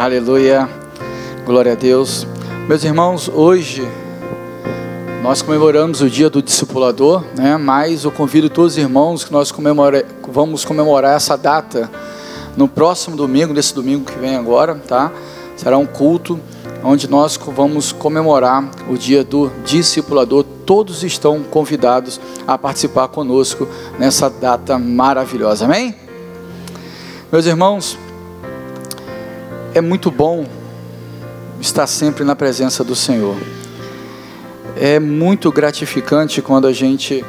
[0.00, 0.66] Aleluia.
[1.44, 2.26] Glória a Deus.
[2.66, 3.86] Meus irmãos, hoje
[5.22, 7.58] nós comemoramos o dia do discipulador, né?
[7.58, 9.52] Mas eu convido todos os irmãos que nós
[10.26, 11.90] vamos comemorar essa data
[12.56, 15.12] no próximo domingo, nesse domingo que vem agora, tá?
[15.54, 16.40] Será um culto
[16.82, 20.44] onde nós vamos comemorar o dia do discipulador.
[20.64, 25.66] Todos estão convidados a participar conosco nessa data maravilhosa.
[25.66, 25.94] Amém?
[27.30, 27.98] Meus irmãos,
[29.74, 30.46] é muito bom
[31.60, 33.36] estar sempre na presença do Senhor.
[34.76, 37.24] É muito gratificante quando a gente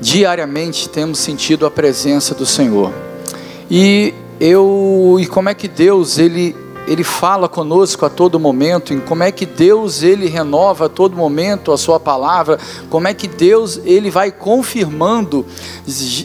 [0.00, 2.92] diariamente temos sentido a presença do Senhor.
[3.70, 8.98] E eu e como é que Deus ele ele fala conosco a todo momento, em
[8.98, 12.58] como é que Deus ele renova a todo momento a sua palavra,
[12.88, 15.44] como é que Deus ele vai confirmando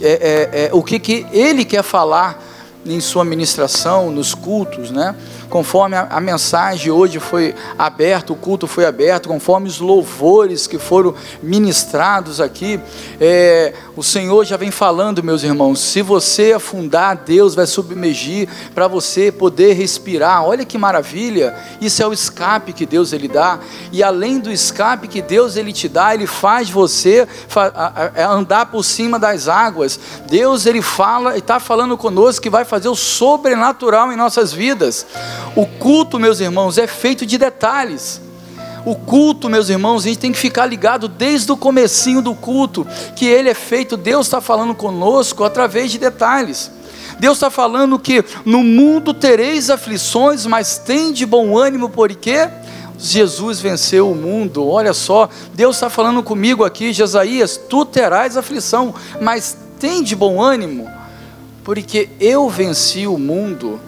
[0.01, 2.52] é, é, é, o que, que ele quer falar
[2.85, 5.15] em sua ministração, nos cultos, né?
[5.49, 10.77] Conforme a, a, mensagem hoje foi aberta, o culto foi aberto, conforme os louvores que
[10.77, 12.79] foram ministrados aqui,
[13.21, 18.87] é, o Senhor já vem falando, meus irmãos, se você afundar, Deus vai submergir para
[18.87, 20.43] você poder respirar.
[20.43, 21.55] Olha que maravilha!
[21.79, 23.59] Isso é o escape que Deus ele dá.
[23.91, 27.27] E além do escape que Deus ele te dá, ele faz você
[28.15, 29.99] é andar por cima das águas.
[30.27, 35.05] Deus ele fala e está falando conosco que vai fazer o sobrenatural em nossas vidas.
[35.55, 38.22] O culto, meus irmãos, é feito de detalhes.
[38.85, 42.85] O culto, meus irmãos, a gente tem que ficar ligado desde o comecinho do culto,
[43.15, 46.69] que ele é feito, Deus está falando conosco através de detalhes.
[47.19, 52.49] Deus está falando que no mundo tereis aflições, mas tem de bom ânimo, porque
[52.97, 54.67] Jesus venceu o mundo.
[54.67, 60.41] Olha só, Deus está falando comigo aqui, Jesaías, tu terás aflição, mas tem de bom
[60.41, 60.89] ânimo,
[61.63, 63.79] porque eu venci o mundo.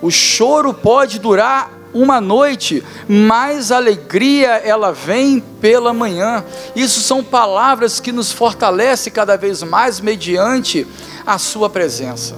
[0.00, 6.44] O choro pode durar uma noite, mas a alegria ela vem pela manhã.
[6.74, 10.86] Isso são palavras que nos fortalecem cada vez mais mediante
[11.26, 12.34] a sua presença.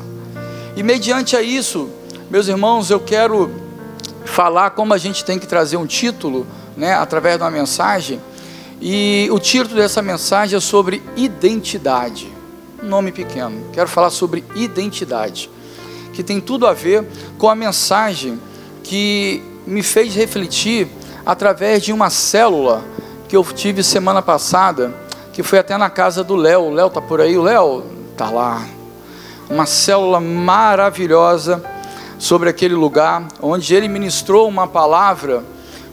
[0.76, 1.88] E mediante a isso,
[2.31, 3.50] meus irmãos, eu quero
[4.25, 8.20] falar como a gente tem que trazer um título, né, através de uma mensagem.
[8.81, 12.32] E o título dessa mensagem é sobre identidade.
[12.82, 13.70] Um nome pequeno.
[13.72, 15.48] Quero falar sobre identidade
[16.14, 17.04] que tem tudo a ver
[17.37, 18.41] com a mensagem
[18.84, 20.86] que me fez refletir
[21.26, 22.84] através de uma célula
[23.26, 24.94] que eu tive semana passada,
[25.32, 26.70] que foi até na casa do Léo.
[26.70, 27.82] Léo tá por aí, o Léo
[28.16, 28.62] tá lá.
[29.50, 31.64] Uma célula maravilhosa
[32.18, 35.42] sobre aquele lugar, onde ele ministrou uma palavra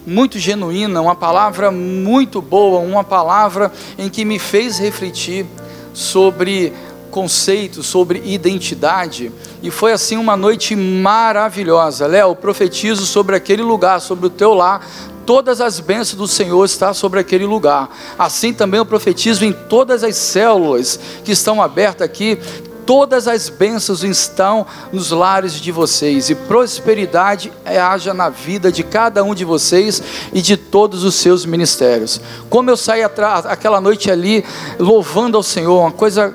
[0.06, 5.46] muito genuína, uma palavra muito boa, uma palavra em que me fez refletir
[5.94, 6.74] sobre
[7.12, 12.08] conceitos, sobre identidade, e foi assim uma noite maravilhosa.
[12.08, 14.88] Léo, profetizo sobre aquele lugar, sobre o teu lar,
[15.26, 17.90] todas as bênçãos do Senhor estão sobre aquele lugar.
[18.18, 22.40] Assim também eu profetizo em todas as células que estão abertas aqui,
[22.86, 29.24] todas as bênçãos estão nos lares de vocês e prosperidade haja na vida de cada
[29.24, 30.02] um de vocês
[30.34, 32.20] e de todos os seus ministérios.
[32.50, 34.44] Como eu saí aquela noite ali
[34.80, 36.34] louvando ao Senhor, uma coisa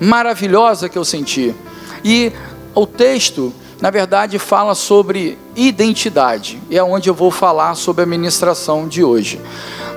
[0.00, 1.54] maravilhosa que eu senti.
[2.02, 2.32] E
[2.74, 8.06] o texto, na verdade, fala sobre identidade, e é onde eu vou falar sobre a
[8.06, 9.38] ministração de hoje.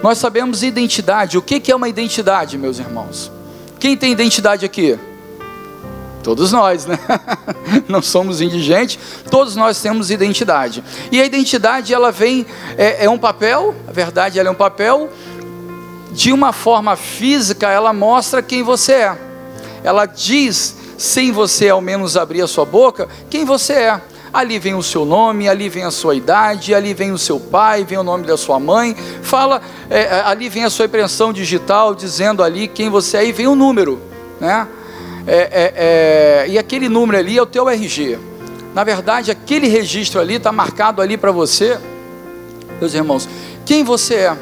[0.03, 3.31] Nós sabemos identidade, o que é uma identidade, meus irmãos?
[3.79, 4.99] Quem tem identidade aqui?
[6.21, 6.97] Todos nós, né?
[7.87, 8.97] Não somos indigentes,
[9.29, 10.83] todos nós temos identidade.
[11.11, 12.45] E a identidade, ela vem,
[12.77, 15.09] é, é um papel, a verdade, ela é um papel,
[16.11, 19.32] de uma forma física, ela mostra quem você é
[19.83, 24.01] ela diz, sem você ao menos abrir a sua boca, quem você é.
[24.31, 27.83] Ali vem o seu nome, ali vem a sua idade, ali vem o seu pai,
[27.83, 28.95] vem o nome da sua mãe.
[29.21, 29.61] Fala,
[29.91, 33.45] é, é ali vem a sua impressão digital, dizendo ali quem você é, e vem
[33.45, 34.01] o número,
[34.39, 34.67] né?
[35.27, 38.17] É, é, é e aquele número ali é o teu RG.
[38.73, 41.77] Na verdade, aquele registro ali está marcado ali para você,
[42.79, 43.29] meus irmãos,
[43.65, 44.37] quem você é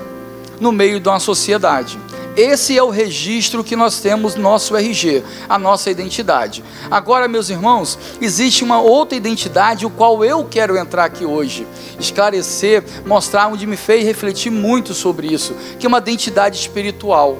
[0.59, 1.99] no meio de uma sociedade.
[2.35, 6.63] Esse é o registro que nós temos no nosso RG, a nossa identidade.
[6.89, 11.67] Agora, meus irmãos, existe uma outra identidade, o qual eu quero entrar aqui hoje,
[11.99, 17.37] esclarecer, mostrar onde me fez refletir muito sobre isso, que é uma identidade espiritual.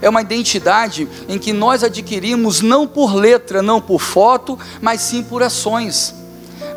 [0.00, 5.22] É uma identidade em que nós adquirimos não por letra, não por foto, mas sim
[5.22, 6.14] por ações,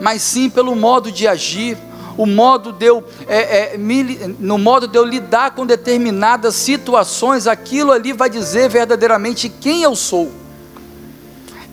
[0.01, 1.77] mas sim pelo modo de agir,
[2.17, 4.03] o modo de eu, é, é, me,
[4.39, 9.95] no modo de eu lidar com determinadas situações, aquilo ali vai dizer verdadeiramente quem eu
[9.95, 10.31] sou.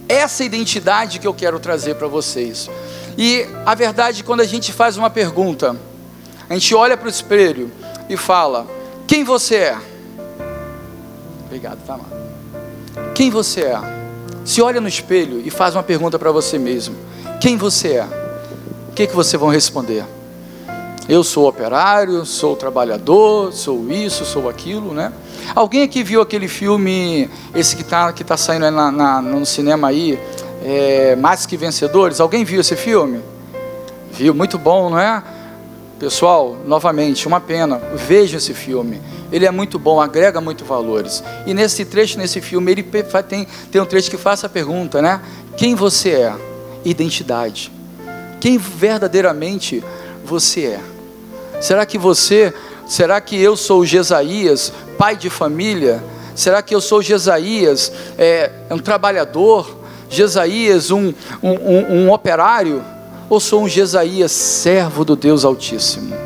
[0.08, 2.70] essa identidade que eu quero trazer para vocês.
[3.16, 5.76] E a verdade, quando a gente faz uma pergunta,
[6.48, 7.70] a gente olha para o espelho
[8.08, 8.66] e fala:
[9.06, 9.78] Quem você é?
[11.44, 13.12] Obrigado, tá, mano?
[13.14, 13.78] Quem você é?
[14.44, 16.96] Se olha no espelho e faz uma pergunta para você mesmo:
[17.40, 18.04] Quem você é?
[18.88, 20.04] O que, que você vão responder?
[21.08, 25.10] Eu sou operário, sou trabalhador, sou isso, sou aquilo, né?
[25.54, 29.88] Alguém aqui viu aquele filme, esse que está que tá saindo na, na, no cinema
[29.88, 30.18] aí,
[30.62, 32.20] é, Mais que Vencedores?
[32.20, 33.22] Alguém viu esse filme?
[34.12, 34.34] Viu?
[34.34, 35.22] Muito bom, não é?
[35.98, 39.00] Pessoal, novamente, uma pena, veja esse filme.
[39.32, 41.24] Ele é muito bom, agrega muito valores.
[41.46, 42.82] E nesse trecho, nesse filme, ele
[43.26, 45.22] tem, tem um trecho que faz a pergunta, né?
[45.56, 46.34] Quem você é?
[46.84, 47.72] Identidade.
[48.38, 49.82] Quem verdadeiramente
[50.22, 50.97] você é?
[51.60, 52.52] Será que você,
[52.86, 56.02] será que eu sou Jesaías, pai de família?
[56.34, 59.76] Será que eu sou Jesaías, é, um trabalhador?
[60.08, 61.12] Jesaías, um,
[61.42, 62.82] um, um, um operário?
[63.28, 66.16] Ou sou um Jesaías, servo do Deus Altíssimo?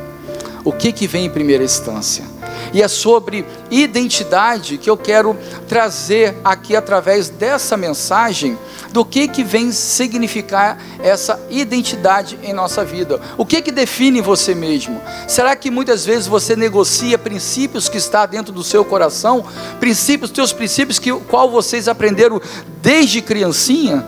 [0.65, 2.32] O que, que vem em primeira instância?
[2.73, 5.37] E é sobre identidade que eu quero
[5.69, 8.59] trazer aqui através dessa mensagem
[8.93, 13.21] do que que vem significar essa identidade em nossa vida.
[13.37, 15.01] O que que define você mesmo?
[15.29, 19.45] Será que muitas vezes você negocia princípios que está dentro do seu coração,
[19.81, 22.41] princípios, teus princípios que qual vocês aprenderam
[22.81, 24.05] desde criancinha?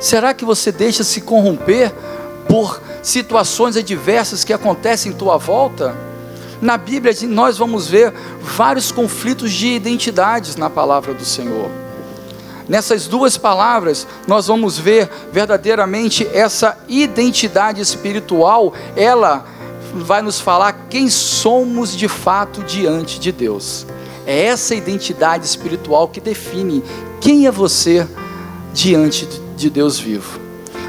[0.00, 1.92] Será que você deixa se corromper
[2.48, 6.09] por situações adversas que acontecem em tua volta?
[6.60, 8.12] Na Bíblia nós vamos ver
[8.42, 11.70] vários conflitos de identidades na palavra do Senhor.
[12.68, 19.44] Nessas duas palavras, nós vamos ver verdadeiramente essa identidade espiritual, ela
[19.92, 23.86] vai nos falar quem somos de fato diante de Deus.
[24.24, 26.84] É essa identidade espiritual que define
[27.20, 28.06] quem é você
[28.72, 29.26] diante
[29.56, 30.38] de Deus vivo.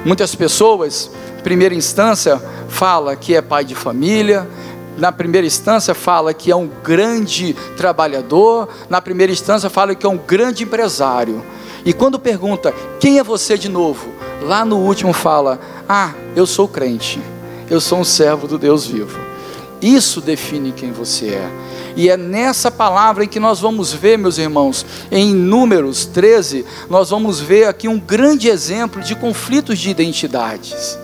[0.05, 1.09] Muitas pessoas,
[1.43, 2.39] primeira instância,
[2.69, 4.47] fala que é pai de família,
[4.97, 10.09] na primeira instância fala que é um grande trabalhador, na primeira instância fala que é
[10.09, 11.43] um grande empresário.
[11.85, 14.09] E quando pergunta quem é você de novo,
[14.41, 17.19] lá no último fala: Ah, eu sou crente,
[17.69, 19.19] eu sou um servo do Deus vivo.
[19.81, 21.49] Isso define quem você é.
[21.95, 27.09] E é nessa palavra em que nós vamos ver, meus irmãos, em Números 13, nós
[27.09, 30.97] vamos ver aqui um grande exemplo de conflitos de identidades.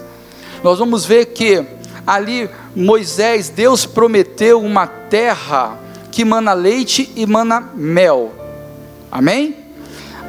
[0.64, 1.66] Nós vamos ver que
[2.06, 5.78] ali Moisés, Deus prometeu uma terra
[6.12, 8.32] que mana leite e mana mel.
[9.12, 9.68] Amém?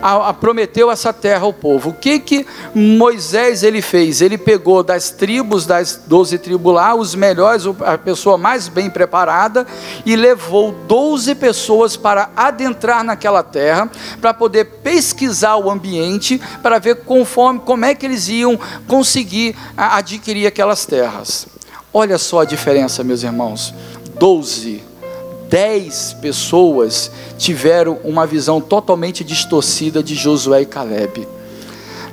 [0.03, 1.91] a, a, prometeu essa terra ao povo.
[1.91, 4.21] O que que Moisés ele fez?
[4.21, 9.67] Ele pegou das tribos, das doze tribos lá, os melhores, a pessoa mais bem preparada,
[10.05, 13.91] e levou doze pessoas para adentrar naquela terra,
[14.21, 20.47] para poder pesquisar o ambiente, para ver conforme como é que eles iam conseguir adquirir
[20.47, 21.57] aquelas terras.
[21.93, 23.75] Olha só a diferença, meus irmãos.
[24.19, 24.82] Doze
[25.49, 31.26] dez pessoas tiveram uma visão totalmente distorcida de Josué e Caleb.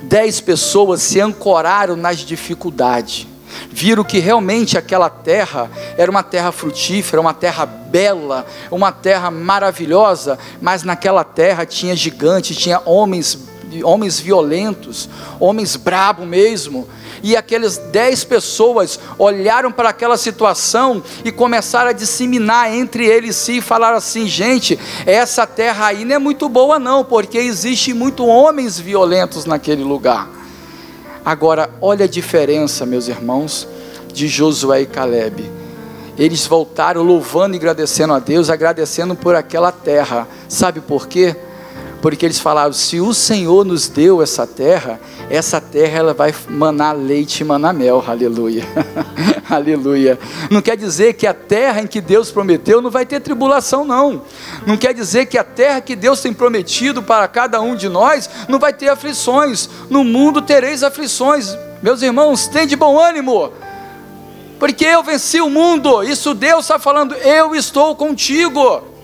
[0.02, 3.26] Dez pessoas se ancoraram nas dificuldades,
[3.70, 10.38] viram que realmente aquela terra era uma terra frutífera, uma terra bela, uma terra maravilhosa,
[10.60, 13.38] mas naquela terra tinha gigantes, tinha homens
[13.82, 15.08] homens violentos,
[15.38, 16.88] homens brabo mesmo.
[17.22, 23.58] E aquelas dez pessoas olharam para aquela situação e começaram a disseminar entre eles si
[23.58, 28.26] e falaram assim: gente, essa terra aí não é muito boa, não, porque existe muito
[28.26, 30.28] homens violentos naquele lugar.
[31.24, 33.66] Agora, olha a diferença, meus irmãos,
[34.12, 35.50] de Josué e Caleb.
[36.16, 40.26] Eles voltaram louvando e agradecendo a Deus, agradecendo por aquela terra.
[40.48, 41.36] Sabe por quê?
[42.08, 46.92] Porque eles falaram: se o Senhor nos deu essa terra, essa terra ela vai manar
[46.92, 48.62] leite e manar mel, aleluia,
[49.50, 50.16] aleluia.
[50.48, 54.22] Não quer dizer que a terra em que Deus prometeu não vai ter tribulação, não.
[54.64, 58.30] Não quer dizer que a terra que Deus tem prometido para cada um de nós
[58.48, 59.68] não vai ter aflições.
[59.90, 63.52] No mundo tereis aflições, meus irmãos, tem de bom ânimo.
[64.60, 68.94] Porque eu venci o mundo, isso Deus está falando, eu estou contigo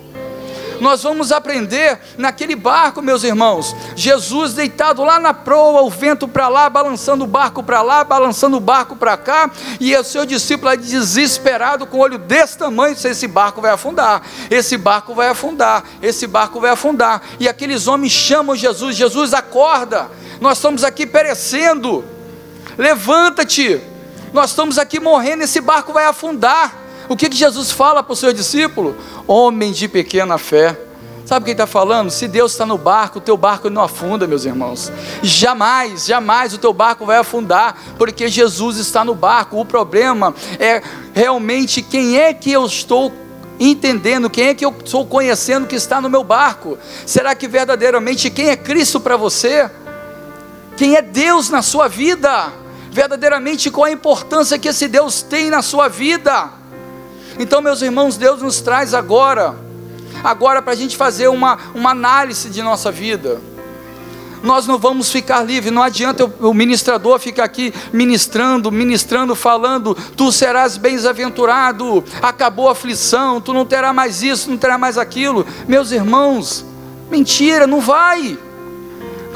[0.83, 3.75] nós vamos aprender naquele barco, meus irmãos.
[3.95, 8.57] Jesus deitado lá na proa, o vento para lá, balançando o barco para lá, balançando
[8.57, 9.49] o barco para cá,
[9.79, 14.23] e o seu discípulo desesperado, com o olho desse tamanho, se esse barco vai afundar,
[14.51, 17.23] esse barco vai afundar, esse barco vai afundar.
[17.39, 20.11] E aqueles homens chamam Jesus: Jesus, acorda,
[20.41, 22.05] nós estamos aqui perecendo,
[22.77, 23.81] levanta-te,
[24.33, 26.82] nós estamos aqui morrendo, esse barco vai afundar.
[27.09, 28.97] O que, que Jesus fala para o seu discípulo?
[29.26, 30.78] Homem de pequena fé.
[31.25, 32.11] Sabe o que ele está falando?
[32.11, 34.92] Se Deus está no barco, o teu barco não afunda, meus irmãos.
[35.23, 39.59] Jamais, jamais o teu barco vai afundar, porque Jesus está no barco.
[39.59, 40.82] O problema é
[41.14, 43.12] realmente quem é que eu estou
[43.59, 46.76] entendendo, quem é que eu estou conhecendo que está no meu barco.
[47.06, 49.71] Será que verdadeiramente quem é Cristo para você?
[50.76, 52.52] Quem é Deus na sua vida?
[52.90, 56.62] Verdadeiramente qual a importância que esse Deus tem na sua vida?
[57.39, 59.57] Então, meus irmãos, Deus nos traz agora
[60.23, 63.41] agora para a gente fazer uma, uma análise de nossa vida.
[64.43, 70.33] Nós não vamos ficar livres, não adianta o ministrador ficar aqui ministrando, ministrando, falando, tu
[70.33, 75.47] serás bem-aventurado, acabou a aflição, tu não terás mais isso, não terás mais aquilo.
[75.69, 76.65] Meus irmãos,
[77.09, 78.37] mentira, não vai.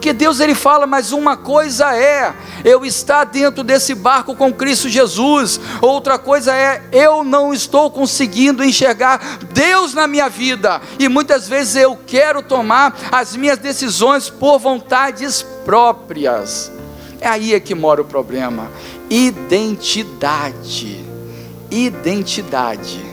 [0.06, 2.32] Porque Deus ele fala, mas uma coisa é
[2.64, 8.62] eu estar dentro desse barco com Cristo Jesus, outra coisa é eu não estou conseguindo
[8.62, 14.60] enxergar Deus na minha vida, e muitas vezes eu quero tomar as minhas decisões por
[14.60, 16.70] vontades próprias.
[17.20, 18.70] É aí é que mora o problema.
[19.10, 21.04] Identidade.
[21.68, 23.04] Identidade.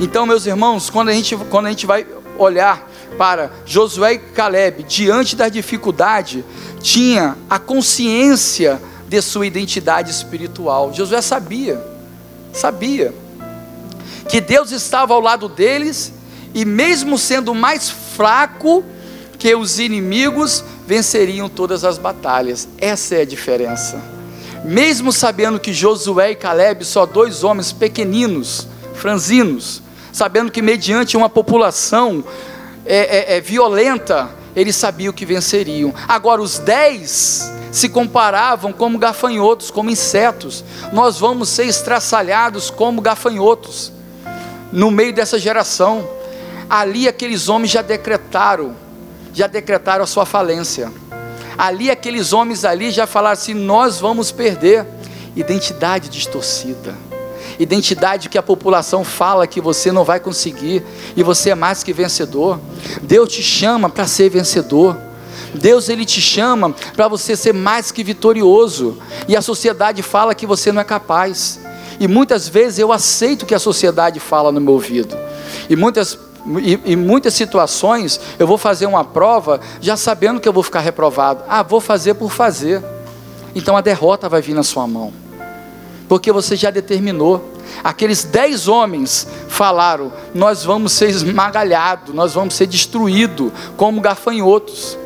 [0.00, 2.04] Então, meus irmãos, quando a gente, quando a gente vai
[2.36, 2.89] olhar
[3.20, 6.42] para Josué e Caleb, diante da dificuldade,
[6.80, 10.90] tinha a consciência de sua identidade espiritual.
[10.94, 11.78] Josué sabia,
[12.50, 13.12] sabia,
[14.26, 16.14] que Deus estava ao lado deles,
[16.54, 18.82] e mesmo sendo mais fraco
[19.38, 22.66] que os inimigos, venceriam todas as batalhas.
[22.78, 24.00] Essa é a diferença.
[24.64, 31.28] Mesmo sabendo que Josué e Caleb, só dois homens pequeninos, franzinos, sabendo que mediante uma
[31.28, 32.24] população
[32.90, 35.94] é, é, é violenta, eles sabiam que venceriam.
[36.08, 40.64] Agora, os dez se comparavam como gafanhotos, como insetos.
[40.92, 43.92] Nós vamos ser estraçalhados como gafanhotos
[44.72, 46.06] no meio dessa geração.
[46.68, 48.74] Ali, aqueles homens já decretaram,
[49.32, 50.92] já decretaram a sua falência.
[51.56, 54.84] Ali, aqueles homens ali já falaram assim: nós vamos perder.
[55.36, 57.09] Identidade distorcida
[57.62, 60.82] identidade que a população fala que você não vai conseguir
[61.14, 62.58] e você é mais que vencedor.
[63.02, 64.96] Deus te chama para ser vencedor.
[65.54, 68.96] Deus ele te chama para você ser mais que vitorioso.
[69.28, 71.60] E a sociedade fala que você não é capaz.
[71.98, 75.14] E muitas vezes eu aceito que a sociedade fala no meu ouvido.
[75.68, 76.18] E muitas
[76.86, 81.44] em muitas situações eu vou fazer uma prova já sabendo que eu vou ficar reprovado.
[81.46, 82.82] Ah, vou fazer por fazer.
[83.54, 85.12] Então a derrota vai vir na sua mão
[86.10, 87.40] porque você já determinou.
[87.84, 94.98] Aqueles dez homens falaram: Nós vamos ser esmagalhados, nós vamos ser destruídos como gafanhotos.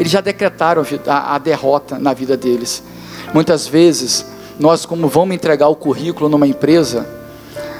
[0.00, 2.82] Eles já decretaram a, derrota na vida deles.
[3.32, 4.26] Muitas vezes,
[4.58, 7.06] nós, como vamos entregar o currículo numa empresa,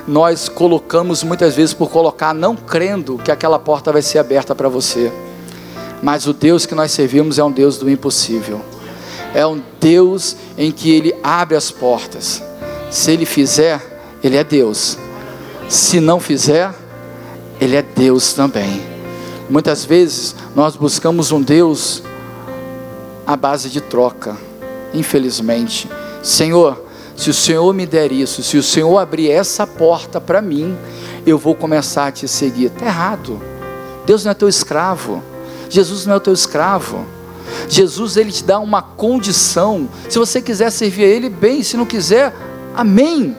[0.07, 4.69] nós colocamos muitas vezes por colocar, não crendo que aquela porta vai ser aberta para
[4.69, 5.12] você.
[6.00, 8.61] Mas o Deus que nós servimos é um Deus do impossível
[9.37, 12.43] é um Deus em que Ele abre as portas.
[12.90, 14.97] Se Ele fizer, Ele é Deus.
[15.69, 16.75] Se não fizer,
[17.61, 18.81] Ele é Deus também.
[19.50, 22.02] Muitas vezes nós buscamos um Deus
[23.26, 24.38] à base de troca,
[24.95, 25.87] infelizmente.
[26.23, 26.83] Senhor,
[27.14, 30.75] se o Senhor me der isso, se o Senhor abrir essa porta para mim,
[31.26, 32.66] eu vou começar a te seguir.
[32.66, 33.38] Está errado.
[34.07, 35.23] Deus não é teu escravo.
[35.69, 37.05] Jesus não é teu escravo.
[37.68, 39.88] Jesus ele te dá uma condição.
[40.08, 42.34] Se você quiser servir a ele, bem, se não quiser,
[42.75, 43.36] amém.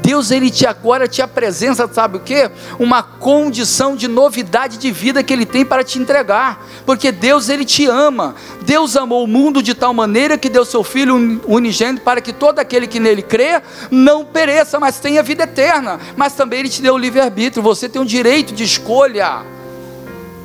[0.00, 2.50] Deus ele te agora te apresenta, sabe o que?
[2.78, 7.64] Uma condição de novidade de vida que ele tem para te entregar, porque Deus ele
[7.64, 8.34] te ama.
[8.62, 12.58] Deus amou o mundo de tal maneira que deu seu filho unigênito para que todo
[12.58, 13.60] aquele que nele crê
[13.90, 16.00] não pereça, mas tenha vida eterna.
[16.16, 17.62] Mas também ele te deu o livre arbítrio.
[17.62, 19.42] Você tem o direito de escolha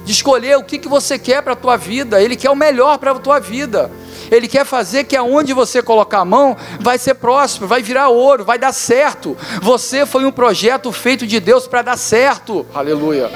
[0.04, 2.98] de escolher o que, que você quer para a tua vida, Ele quer o melhor
[2.98, 3.92] para a tua vida.
[4.32, 8.44] Ele quer fazer que aonde você colocar a mão vai ser próspero, vai virar ouro,
[8.44, 9.38] vai dar certo.
[9.62, 12.66] Você foi um projeto feito de Deus para dar certo.
[12.74, 13.30] Aleluia.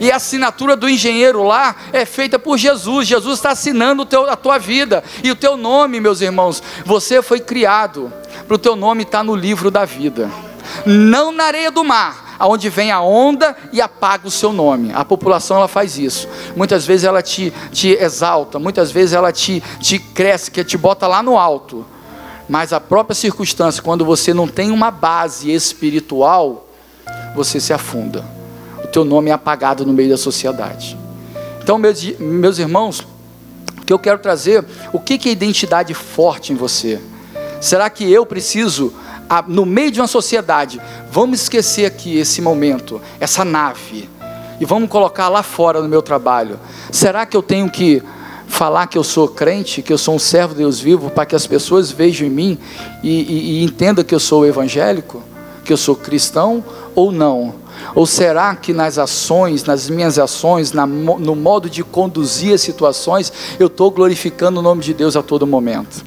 [0.00, 3.06] E a assinatura do engenheiro lá é feita por Jesus.
[3.06, 5.02] Jesus está assinando teu, a tua vida.
[5.22, 8.12] E o teu nome, meus irmãos, você foi criado
[8.46, 10.30] para o teu nome estar tá no livro da vida.
[10.84, 14.92] Não na areia do mar, aonde vem a onda e apaga o seu nome.
[14.94, 16.28] A população ela faz isso.
[16.56, 21.06] Muitas vezes ela te, te exalta, muitas vezes ela te, te cresce, que te bota
[21.06, 21.84] lá no alto.
[22.48, 26.68] Mas a própria circunstância, quando você não tem uma base espiritual,
[27.34, 28.24] você se afunda.
[28.82, 30.96] O teu nome é apagado no meio da sociedade.
[31.62, 33.00] Então, meus, meus irmãos,
[33.78, 37.00] o que eu quero trazer, o que é identidade forte em você?
[37.60, 38.92] Será que eu preciso
[39.48, 44.08] no meio de uma sociedade, vamos esquecer aqui esse momento, essa nave.
[44.60, 46.60] e vamos colocar lá fora no meu trabalho.
[46.92, 48.00] Será que eu tenho que
[48.46, 51.34] falar que eu sou crente, que eu sou um servo de Deus vivo, para que
[51.34, 52.58] as pessoas vejam em mim
[53.02, 55.22] e, e, e entendam que eu sou evangélico,
[55.64, 56.64] que eu sou cristão
[56.94, 57.54] ou não?
[57.94, 63.32] Ou será que nas ações, nas minhas ações, na, no modo de conduzir as situações,
[63.58, 66.04] eu estou glorificando o nome de Deus a todo momento?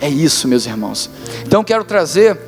[0.00, 1.10] É isso, meus irmãos.
[1.44, 2.38] Então quero trazer,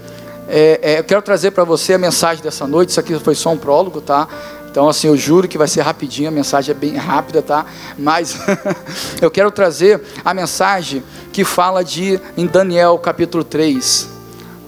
[0.49, 2.91] é, é, quero trazer para você a mensagem dessa noite.
[2.91, 4.29] Isso aqui foi só um prólogo, tá?
[4.71, 7.65] Então, assim, eu juro que vai ser rapidinho, a mensagem é bem rápida, tá?
[7.99, 8.39] Mas
[9.21, 11.03] eu quero trazer a mensagem
[11.33, 14.09] que fala de, em Daniel capítulo 3,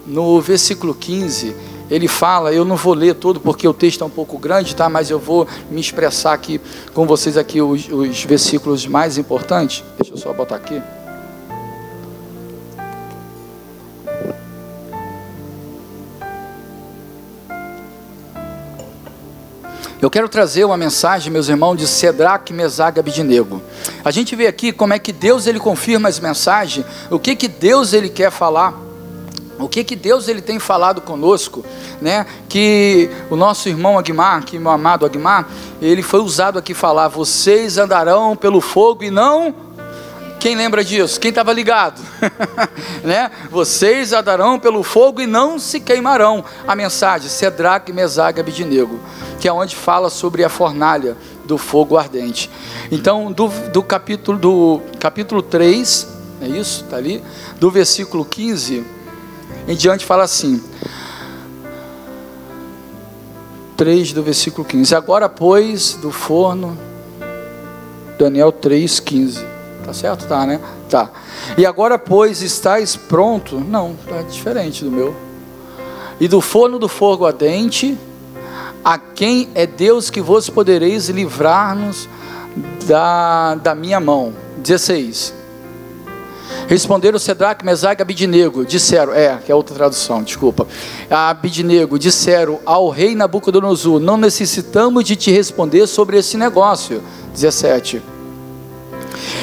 [0.06, 1.54] no versículo 15,
[1.90, 4.88] ele fala, eu não vou ler todo porque o texto é um pouco grande, tá?
[4.88, 6.60] Mas eu vou me expressar aqui
[6.94, 9.84] com vocês aqui os, os versículos mais importantes.
[9.99, 10.80] Deixa eu só botar aqui.
[20.00, 23.61] Eu quero trazer uma mensagem, meus irmãos, de Sedraque, Mesaga e Abidinego.
[24.02, 27.47] A gente vê aqui como é que Deus ele confirma as mensagens, o que que
[27.47, 28.75] Deus ele quer falar,
[29.59, 31.62] o que que Deus ele tem falado conosco,
[32.00, 32.25] né?
[32.49, 35.47] Que o nosso irmão Agmar, que meu amado Agmar,
[35.83, 39.54] ele foi usado aqui falar: vocês andarão pelo fogo e não
[40.40, 41.20] quem lembra disso?
[41.20, 42.00] Quem estava ligado?
[43.04, 43.30] né?
[43.50, 46.44] Vocês andarão pelo fogo e não se queimarão.
[46.66, 48.99] A mensagem, Sedraque, Mesaga Abidinego
[49.40, 51.16] que é onde fala sobre a fornalha
[51.47, 52.50] do fogo ardente.
[52.92, 56.06] Então, do, do capítulo do capítulo 3,
[56.42, 56.85] é isso?
[56.85, 57.23] Está ali?
[57.59, 58.85] Do versículo 15
[59.66, 60.62] em diante fala assim:
[63.76, 64.94] 3 do versículo 15.
[64.94, 66.78] Agora, pois, do forno,
[68.18, 69.47] Daniel 3, 15.
[69.90, 70.26] Tá certo?
[70.28, 70.61] Tá, né?
[70.88, 71.11] Tá.
[71.59, 73.59] E agora, pois, estáis pronto?
[73.59, 75.16] Não, tá diferente do meu.
[76.20, 77.99] E do forno do fogo ardente,
[78.85, 82.09] a quem é Deus que vos podereis livrar-nos
[82.87, 84.32] da, da minha mão.
[84.59, 85.35] 16.
[86.68, 90.68] Responderam Sedraque, Mesaque e Abidinego, disseram, é, que é outra tradução, desculpa.
[91.10, 97.02] Abidinego, disseram ao rei Nabucodonosor, não necessitamos de te responder sobre esse negócio.
[97.34, 98.20] 17.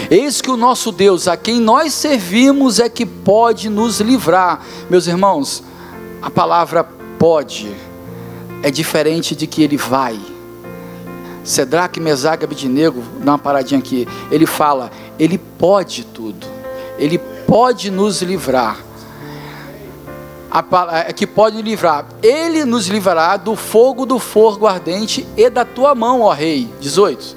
[0.09, 4.61] Eis que o nosso Deus, a quem nós servimos, é que pode nos livrar.
[4.89, 5.63] Meus irmãos,
[6.21, 6.83] a palavra
[7.19, 7.75] pode
[8.63, 10.19] é diferente de que ele vai.
[11.43, 14.07] Sedraque, Mesaga, Abidinego, dá uma paradinha aqui.
[14.29, 16.45] Ele fala, ele pode tudo.
[16.97, 18.77] Ele pode nos livrar.
[20.51, 20.63] A,
[21.07, 22.05] é que pode livrar.
[22.21, 26.67] Ele nos livrará do fogo do fogo ardente e da tua mão, ó rei.
[26.81, 27.36] 18.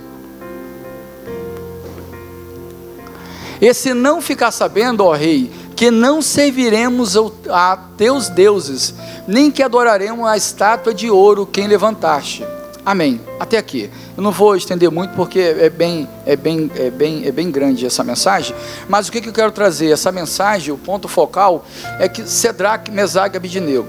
[3.61, 7.17] Esse não ficar sabendo, ó rei, que não serviremos
[7.49, 8.95] a teus deuses,
[9.27, 12.45] nem que adoraremos a estátua de ouro quem levantaste.
[12.85, 13.21] Amém.
[13.39, 13.91] Até aqui.
[14.17, 17.87] Eu não vou estender muito porque é bem, é bem, é bem, é bem grande
[17.87, 18.57] essa mensagem.
[18.89, 19.91] Mas o que, eu quero trazer?
[19.91, 21.65] Essa mensagem, o ponto focal
[21.99, 23.89] é que Sedraque, Mesague e Abidinego,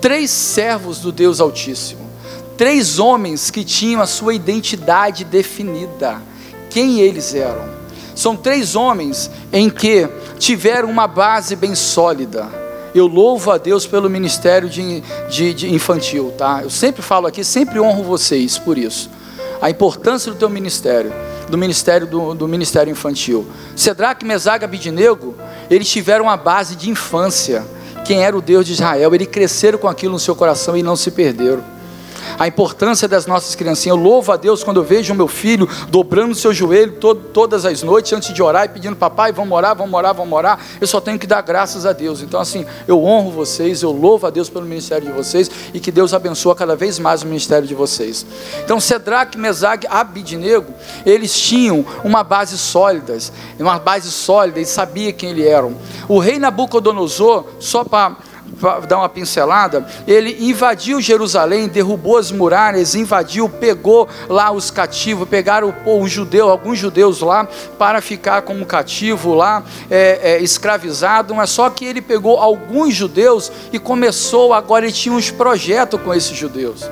[0.00, 2.08] três servos do Deus Altíssimo,
[2.56, 6.22] três homens que tinham a sua identidade definida.
[6.70, 7.75] Quem eles eram?
[8.16, 12.48] São três homens em que tiveram uma base bem sólida.
[12.94, 16.60] Eu louvo a Deus pelo ministério de, de, de infantil, tá?
[16.62, 19.10] Eu sempre falo aqui, sempre honro vocês por isso.
[19.60, 21.12] A importância do teu ministério,
[21.50, 23.46] do ministério do, do ministério infantil.
[23.76, 25.34] Sedraque, Mesaga, Abidinego,
[25.70, 27.62] eles tiveram uma base de infância.
[28.06, 29.14] Quem era o Deus de Israel?
[29.14, 31.75] Eles cresceram com aquilo no seu coração e não se perderam
[32.38, 33.96] a importância das nossas criancinhas.
[33.96, 37.64] Eu louvo a Deus quando eu vejo o meu filho dobrando seu joelho todo, todas
[37.64, 40.58] as noites antes de orar e pedindo, papai, vamos orar, vamos orar, vamos orar.
[40.80, 42.22] Eu só tenho que dar graças a Deus.
[42.22, 45.92] Então, assim, eu honro vocês, eu louvo a Deus pelo ministério de vocês e que
[45.92, 48.26] Deus abençoe cada vez mais o ministério de vocês.
[48.64, 50.72] Então, Sedraque, Mesag, Abidnego,
[51.04, 53.16] eles tinham uma base sólida,
[53.58, 55.76] uma base sólida, e sabia quem eles eram.
[56.08, 58.16] O rei Nabucodonosor, só para
[58.88, 65.74] dar uma pincelada, ele invadiu Jerusalém, derrubou as muralhas, invadiu, pegou lá os cativos, pegaram
[65.84, 67.46] o judeu, alguns judeus lá,
[67.78, 73.52] para ficar como cativo lá, é, é, escravizado, mas só que ele pegou alguns judeus
[73.72, 76.88] e começou, agora ele tinha uns projetos com esses judeus.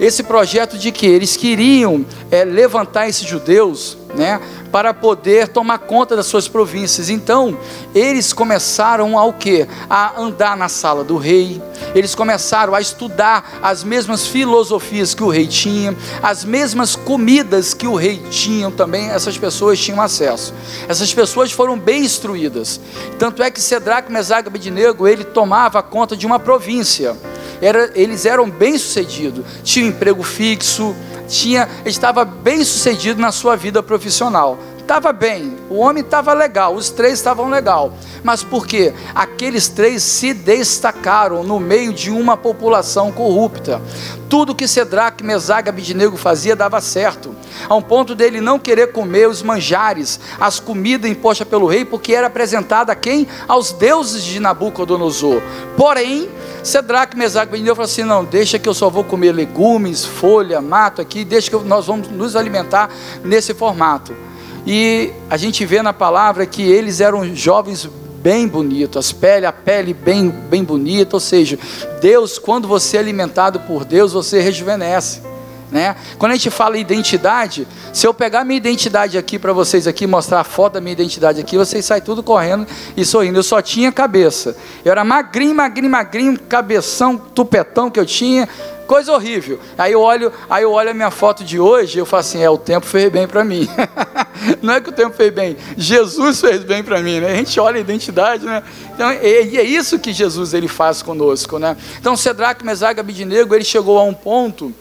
[0.00, 4.40] Esse projeto de que eles queriam é, levantar esses judeus, né,
[4.72, 7.10] para poder tomar conta das suas províncias.
[7.10, 7.58] Então,
[7.94, 9.66] eles começaram ao que?
[9.88, 11.60] A andar na sala do rei.
[11.94, 17.86] Eles começaram a estudar as mesmas filosofias que o rei tinha, as mesmas comidas que
[17.86, 20.54] o rei tinha também, essas pessoas tinham acesso.
[20.88, 22.80] Essas pessoas foram bem instruídas.
[23.18, 27.16] Tanto é que Sedraque, Mesaga e ele tomava conta de uma província
[27.60, 30.94] era, eles eram bem-sucedidos, tinham emprego fixo,
[31.28, 34.58] tinha, estava bem-sucedido na sua vida profissional
[34.90, 37.92] estava bem, o homem estava legal, os três estavam legal.
[38.24, 38.92] Mas por quê?
[39.14, 43.80] Aqueles três se destacaram no meio de uma população corrupta.
[44.28, 47.32] Tudo que Sedraque, Mesaga e fazia dava certo,
[47.68, 52.12] a um ponto dele não querer comer os manjares, as comidas impostas pelo rei, porque
[52.12, 53.28] era apresentada a quem?
[53.46, 55.40] Aos deuses de Nabucodonosor.
[55.76, 56.28] Porém,
[56.64, 60.60] Sedraque, Mesaque e Abidnego falaram assim, não, deixa que eu só vou comer legumes, folha,
[60.60, 62.90] mato aqui, deixa que nós vamos nos alimentar
[63.22, 64.29] nesse formato.
[64.66, 67.88] E a gente vê na palavra que eles eram jovens
[68.22, 71.58] bem bonitos, pele, a pele bem, bem bonita, ou seja,
[72.00, 75.22] Deus, quando você é alimentado por Deus, você rejuvenesce.
[75.70, 75.94] Né?
[76.18, 80.40] Quando a gente fala identidade, se eu pegar minha identidade aqui para vocês aqui, mostrar
[80.40, 83.38] a foto da minha identidade aqui, vocês saem tudo correndo e sorrindo.
[83.38, 84.56] Eu só tinha cabeça.
[84.84, 88.48] Eu era magrinho, magrinho, magrinho, cabeção, tupetão que eu tinha,
[88.90, 89.60] coisa horrível.
[89.78, 92.42] Aí eu olho, aí eu olho a minha foto de hoje, e eu falo assim,
[92.42, 93.68] é o tempo fez bem para mim.
[94.60, 97.30] Não é que o tempo fez bem, Jesus fez bem para mim, né?
[97.30, 98.64] A gente olha a identidade, né?
[98.92, 101.76] Então, e é isso que Jesus ele faz conosco, né?
[102.00, 104.74] Então, Cedraque, Mesaga, Abidinego, ele chegou a um ponto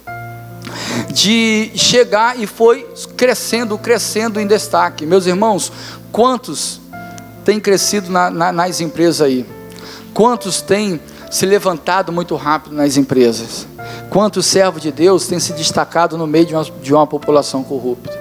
[1.13, 5.06] de chegar e foi crescendo, crescendo em destaque.
[5.06, 5.72] Meus irmãos,
[6.12, 6.82] quantos
[7.45, 9.45] têm crescido na, na, nas empresas aí?
[10.15, 13.67] Quantos têm se levantado muito rápido nas empresas?
[14.10, 18.17] Quantos servos de Deus têm se destacado no meio de uma, de uma população corrupta?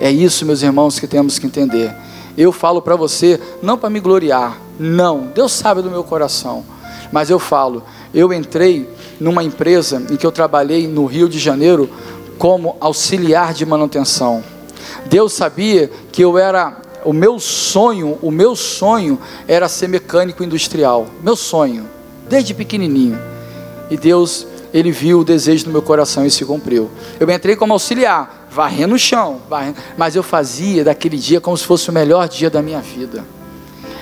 [0.00, 1.94] É isso, meus irmãos, que temos que entender.
[2.36, 6.64] Eu falo para você, não para me gloriar, não, Deus sabe do meu coração,
[7.12, 11.88] mas eu falo, eu entrei numa empresa em que eu trabalhei no Rio de Janeiro
[12.36, 14.42] como auxiliar de manutenção.
[15.06, 21.06] Deus sabia que eu era o meu sonho, o meu sonho era ser mecânico industrial,
[21.22, 21.88] meu sonho,
[22.28, 23.18] desde pequenininho.
[23.88, 26.90] E Deus ele viu o desejo no meu coração e se cumpriu.
[27.20, 31.64] Eu entrei como auxiliar, varrendo o chão, varrendo, mas eu fazia daquele dia como se
[31.64, 33.24] fosse o melhor dia da minha vida.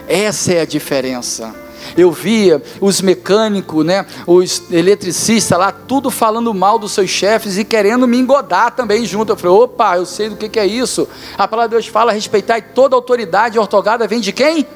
[0.09, 1.55] Essa é a diferença.
[1.95, 7.65] Eu via os mecânicos, né, os eletricistas lá, tudo falando mal dos seus chefes e
[7.65, 9.33] querendo me engodar também junto.
[9.33, 11.07] Eu falei, opa, eu sei do que, que é isso.
[11.37, 14.67] A palavra de Deus fala, respeitar e toda autoridade ortogada vem de quem?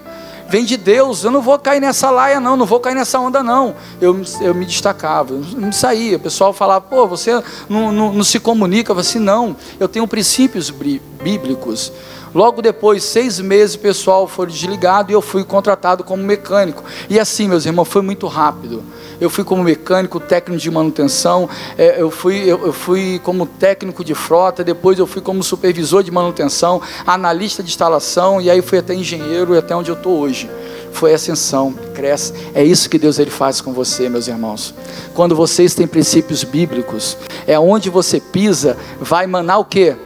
[0.48, 1.24] Vem de Deus.
[1.24, 3.74] Eu não vou cair nessa laia, não, não vou cair nessa onda, não.
[4.00, 6.16] Eu, eu me destacava, eu não saía.
[6.16, 8.92] O pessoal falava, pô, você não, não, não se comunica.
[8.92, 11.92] Eu assim, não, eu tenho princípios bíblicos.
[12.36, 16.84] Logo depois, seis meses, o pessoal foi desligado e eu fui contratado como mecânico.
[17.08, 18.82] E assim, meus irmãos, foi muito rápido.
[19.18, 24.04] Eu fui como mecânico, técnico de manutenção, é, eu, fui, eu, eu fui como técnico
[24.04, 28.76] de frota, depois eu fui como supervisor de manutenção, analista de instalação, e aí fui
[28.76, 30.46] até engenheiro e até onde eu estou hoje
[30.92, 32.34] foi ascensão, cresce.
[32.54, 34.74] É isso que Deus ele faz com você, meus irmãos.
[35.14, 39.96] Quando vocês têm princípios bíblicos, é onde você pisa, vai manar o quê?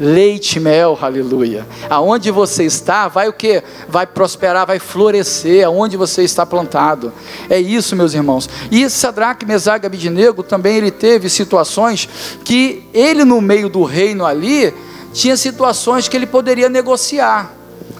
[0.00, 1.66] Leite e mel, aleluia.
[1.90, 3.62] Aonde você está, vai o que?
[3.86, 7.12] Vai prosperar, vai florescer, aonde você está plantado.
[7.50, 8.48] É isso, meus irmãos.
[8.70, 12.08] E Sadraque, Mesaga Abidinego também ele teve situações
[12.42, 14.72] que ele no meio do reino ali
[15.12, 17.52] tinha situações que ele poderia negociar.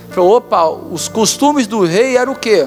[0.09, 2.67] Falou, opa, os costumes do rei eram o quê?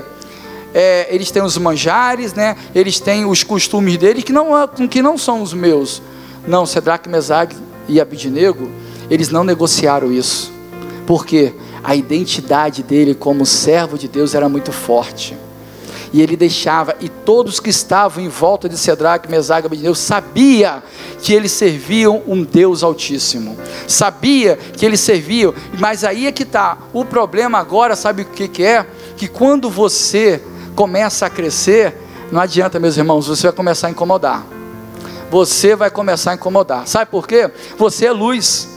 [0.75, 2.55] É, eles têm os manjares, né?
[2.73, 6.01] Eles têm os costumes deles que não, que não são os meus.
[6.47, 7.55] Não, Sedraque, Mesague
[7.87, 8.69] e Abidinego,
[9.09, 10.51] eles não negociaram isso,
[11.05, 15.37] porque a identidade dele como servo de Deus era muito forte.
[16.13, 20.83] E ele deixava, e todos que estavam em volta de Cedraque, Mesaga e Abednego sabia
[21.19, 23.57] que eles serviam um Deus altíssimo.
[23.87, 26.77] Sabia que eles serviam, mas aí é que está.
[26.93, 28.85] O problema agora, sabe o que, que é?
[29.17, 30.39] Que quando você
[30.75, 31.95] começa a crescer,
[32.31, 34.45] não adianta, meus irmãos, você vai começar a incomodar.
[35.31, 36.87] Você vai começar a incomodar.
[36.87, 37.49] Sabe por quê?
[37.75, 38.69] Você é luz.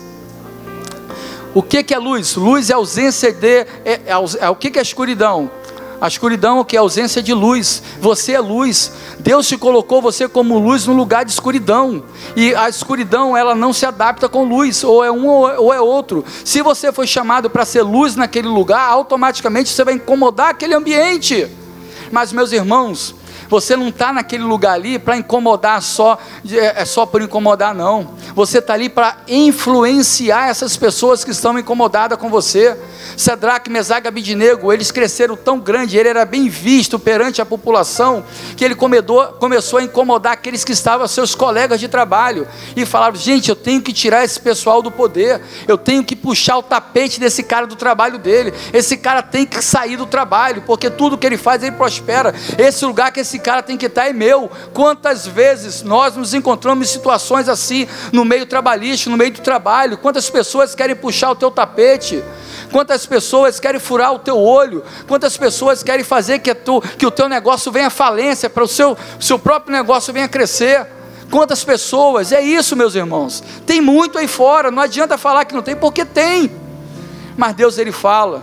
[1.56, 2.36] O que, que é luz?
[2.36, 3.60] Luz é ausência de.
[3.62, 5.50] É, é, é, o que, que é escuridão?
[5.98, 7.82] A escuridão é o que é ausência de luz.
[7.98, 8.92] Você é luz.
[9.20, 12.04] Deus te colocou você como luz no lugar de escuridão.
[12.36, 16.22] E a escuridão ela não se adapta com luz, ou é um ou é outro.
[16.44, 21.48] Se você foi chamado para ser luz naquele lugar, automaticamente você vai incomodar aquele ambiente.
[22.12, 23.14] Mas meus irmãos,
[23.48, 26.18] você não está naquele lugar ali para incomodar só,
[26.50, 28.14] é, é só por incomodar, não.
[28.34, 32.76] Você está ali para influenciar essas pessoas que estão incomodadas com você.
[33.16, 38.24] Sedraque, Mesaga, Abidinego, eles cresceram tão grande, ele era bem visto perante a população,
[38.56, 43.16] que ele comedou, começou a incomodar aqueles que estavam seus colegas de trabalho, e falaram:
[43.16, 47.18] gente, eu tenho que tirar esse pessoal do poder, eu tenho que puxar o tapete
[47.18, 51.26] desse cara do trabalho dele, esse cara tem que sair do trabalho, porque tudo que
[51.26, 52.34] ele faz ele prospera.
[52.58, 54.50] Esse lugar que esse esse cara tem que estar é meu.
[54.72, 59.98] Quantas vezes nós nos encontramos em situações assim, no meio trabalhista, no meio do trabalho,
[59.98, 62.24] quantas pessoas querem puxar o teu tapete,
[62.72, 67.10] quantas pessoas querem furar o teu olho, quantas pessoas querem fazer que, tu, que o
[67.10, 70.86] teu negócio venha à falência, para o seu, seu próprio negócio venha crescer.
[71.30, 73.42] Quantas pessoas, é isso, meus irmãos.
[73.66, 76.50] Tem muito aí fora, não adianta falar que não tem, porque tem.
[77.36, 78.42] Mas Deus ele fala.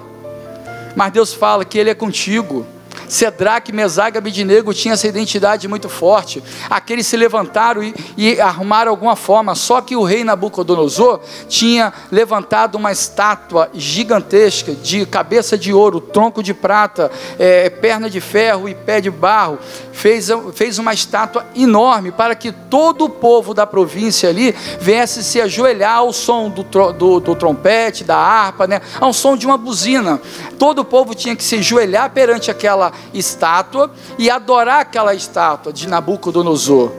[0.96, 2.68] Mas Deus fala que ele é contigo.
[3.08, 6.44] Cedraque, Mesaga Abidinego tinham essa identidade muito forte.
[6.70, 9.56] Aqueles se levantaram e, e, arrumaram alguma forma.
[9.56, 16.42] Só que o rei Nabucodonosor tinha levantado uma estátua gigantesca de cabeça de ouro, tronco
[16.42, 19.60] de prata, é, perna de ferro e pé de barro.
[19.92, 25.40] Fez, fez uma estátua enorme para que todo o povo da província ali viesse se
[25.42, 28.82] ajoelhar ao som do, do, do trompete, da harpa, né?
[29.00, 30.20] ao som de uma buzina.
[30.58, 35.88] Todo o povo tinha que se ajoelhar perante aquela estátua e adorar aquela estátua de
[35.88, 36.92] Nabucodonosor.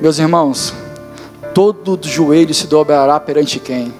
[0.00, 0.74] Meus irmãos,
[1.54, 3.94] todo joelho se dobrará perante quem?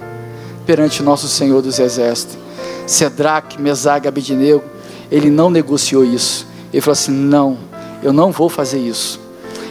[0.65, 2.37] Perante nosso Senhor dos Exércitos.
[2.85, 4.63] Cedraque, Mesague, Abednego,
[5.09, 6.47] ele não negociou isso.
[6.71, 7.57] Ele falou assim: não,
[8.01, 9.22] eu não vou fazer isso.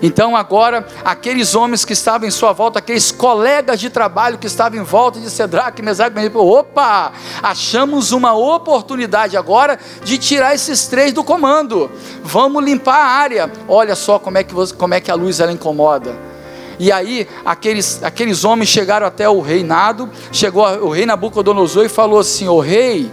[0.03, 4.81] Então agora, aqueles homens que estavam em sua volta, aqueles colegas de trabalho que estavam
[4.81, 11.23] em volta de Cedraque, Mesaque, opa, achamos uma oportunidade agora de tirar esses três do
[11.23, 11.88] comando.
[12.25, 13.53] Vamos limpar a área.
[13.69, 16.33] Olha só como é que, você, como é que a luz ela incomoda.
[16.81, 22.19] E aí, aqueles, aqueles homens chegaram até o reinado, chegou o rei Nabucodonosor e falou
[22.19, 23.09] assim: O rei,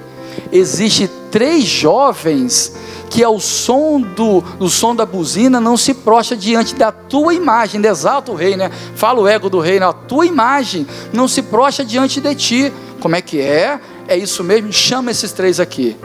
[0.52, 2.73] existe três jovens
[3.10, 7.84] que ao som do, do som da buzina não se prostra diante da tua imagem,
[7.84, 8.69] exalta o rei, né?
[8.95, 9.86] Fala o ego do rei, né?
[9.88, 12.73] a tua imagem não se prostra diante de ti.
[12.99, 13.80] Como é que é?
[14.08, 14.71] É isso mesmo?
[14.71, 15.97] Chama esses três aqui.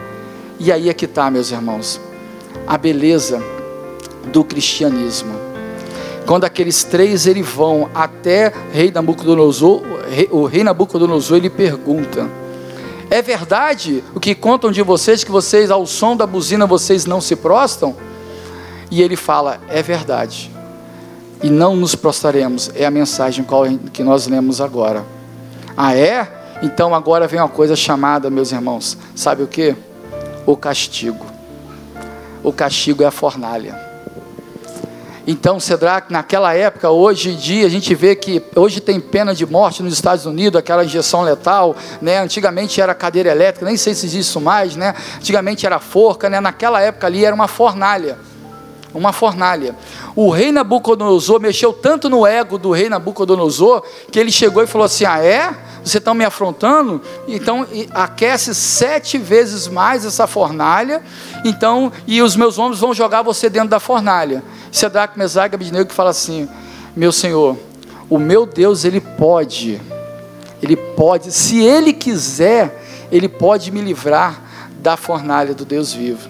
[0.58, 2.00] E aí é que está, meus irmãos,
[2.66, 3.42] a beleza
[4.32, 5.34] do cristianismo.
[6.26, 9.82] Quando aqueles três eles vão até rei Nabucodonosor,
[10.30, 12.26] o rei Nabucodonosor ele pergunta:
[13.14, 17.20] é verdade o que contam de vocês que vocês ao som da buzina vocês não
[17.20, 17.94] se prostam?
[18.90, 20.50] E ele fala: é verdade.
[21.40, 22.72] E não nos prostraremos.
[22.74, 23.46] É a mensagem
[23.92, 25.04] que nós lemos agora.
[25.76, 26.28] Ah, é?
[26.60, 29.76] Então agora vem uma coisa chamada, meus irmãos, sabe o que?
[30.44, 31.24] O castigo.
[32.42, 33.83] O castigo é a fornalha.
[35.26, 39.46] Então, Cedrac, naquela época, hoje em dia, a gente vê que hoje tem pena de
[39.46, 42.18] morte nos Estados Unidos, aquela injeção letal, né?
[42.18, 44.94] Antigamente era cadeira elétrica, nem sei se existe isso mais, né?
[45.16, 46.40] Antigamente era forca, né?
[46.40, 48.18] Naquela época ali era uma fornalha.
[48.94, 49.74] Uma fornalha.
[50.14, 54.84] O rei Nabucodonosor mexeu tanto no ego do rei Nabucodonosor que ele chegou e falou
[54.84, 55.52] assim: Ah, é?
[55.84, 57.02] Você está me afrontando?
[57.28, 61.02] Então aquece sete vezes mais essa fornalha.
[61.44, 64.42] Então, e os meus homens vão jogar você dentro da fornalha.
[64.72, 66.48] Sedraque, Mesaque Abednego que fala assim:
[66.96, 67.58] Meu Senhor,
[68.08, 69.80] o meu Deus, Ele pode,
[70.62, 74.40] Ele pode, se Ele quiser, Ele pode me livrar
[74.78, 76.28] da fornalha do Deus vivo.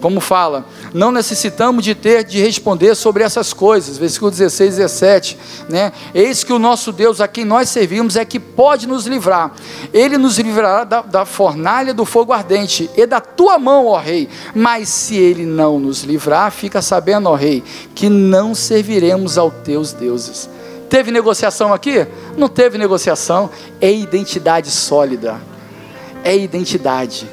[0.00, 3.98] Como fala, não necessitamos de ter de responder sobre essas coisas.
[3.98, 5.92] Versículo 16 e 17, né?
[6.14, 9.52] Eis que o nosso Deus, a quem nós servimos, é que pode nos livrar.
[9.92, 14.28] Ele nos livrará da, da fornalha do fogo ardente e da tua mão, ó rei.
[14.54, 17.62] Mas se ele não nos livrar, fica sabendo, ó rei,
[17.94, 20.48] que não serviremos aos teus deuses.
[20.88, 22.06] Teve negociação aqui?
[22.36, 23.50] Não teve negociação.
[23.80, 25.40] É identidade sólida.
[26.22, 27.28] É identidade.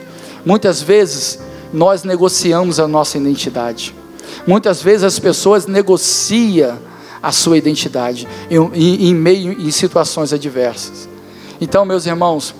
[0.46, 1.40] Muitas vezes
[1.74, 3.96] nós negociamos a nossa identidade.
[4.46, 6.78] Muitas vezes as pessoas negociam
[7.22, 11.10] a sua identidade em, em, meio em situações adversas.
[11.60, 12.54] Então, meus irmãos,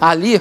[0.00, 0.40] ali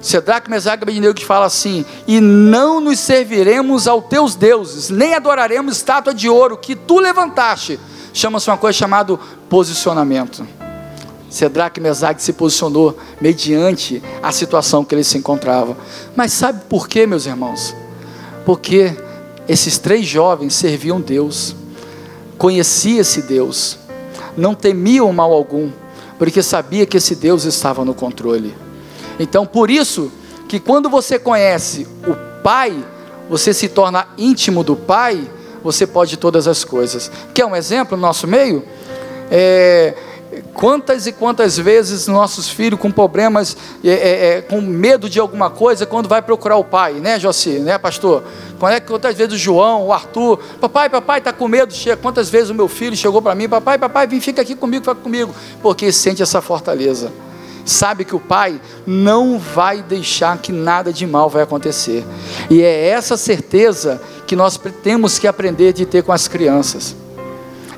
[0.00, 5.14] Sedraque, Mesaque e Abednego que fala assim: "E não nos serviremos aos teus deuses, nem
[5.14, 7.80] adoraremos estátua de ouro que tu levantaste".
[8.12, 10.46] Chama-se uma coisa chamada posicionamento.
[11.34, 15.76] Sedraque Mesaque se posicionou mediante a situação que ele se encontrava.
[16.14, 17.74] Mas sabe por quê, meus irmãos?
[18.46, 18.96] Porque
[19.48, 21.56] esses três jovens serviam Deus,
[22.38, 23.76] conheciam esse Deus,
[24.36, 25.72] não temiam mal algum,
[26.20, 28.54] porque sabia que esse Deus estava no controle.
[29.18, 30.12] Então, por isso
[30.48, 32.72] que quando você conhece o Pai,
[33.28, 35.28] você se torna íntimo do Pai,
[35.64, 37.10] você pode todas as coisas.
[37.34, 38.62] Quer um exemplo no nosso meio?
[39.32, 39.94] É,
[40.52, 45.50] Quantas e quantas vezes nossos filhos com problemas, é, é, é, com medo de alguma
[45.50, 48.24] coisa, quando vai procurar o pai, né, Josi, né, pastor?
[48.62, 51.72] É quantas vezes o João, o Arthur, papai, papai, está com medo?
[51.74, 51.96] Chega.
[51.96, 54.94] Quantas vezes o meu filho chegou para mim, papai, papai, vem, fica aqui comigo, fica
[54.94, 57.12] comigo, porque sente essa fortaleza.
[57.64, 62.04] Sabe que o pai não vai deixar que nada de mal vai acontecer.
[62.50, 66.94] E é essa certeza que nós temos que aprender de ter com as crianças.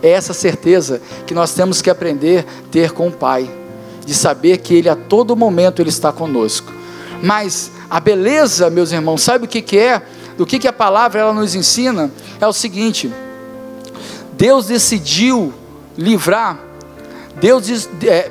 [0.02, 3.50] É essa certeza que nós temos que aprender a ter com o Pai,
[4.04, 6.72] de saber que Ele a todo momento Ele está conosco.
[7.22, 10.02] Mas a beleza, meus irmãos, sabe o que, que é?
[10.36, 12.10] Do que, que a palavra ela nos ensina?
[12.40, 13.12] É o seguinte:
[14.32, 15.52] Deus decidiu
[15.96, 16.58] livrar,
[17.40, 18.30] Deus é,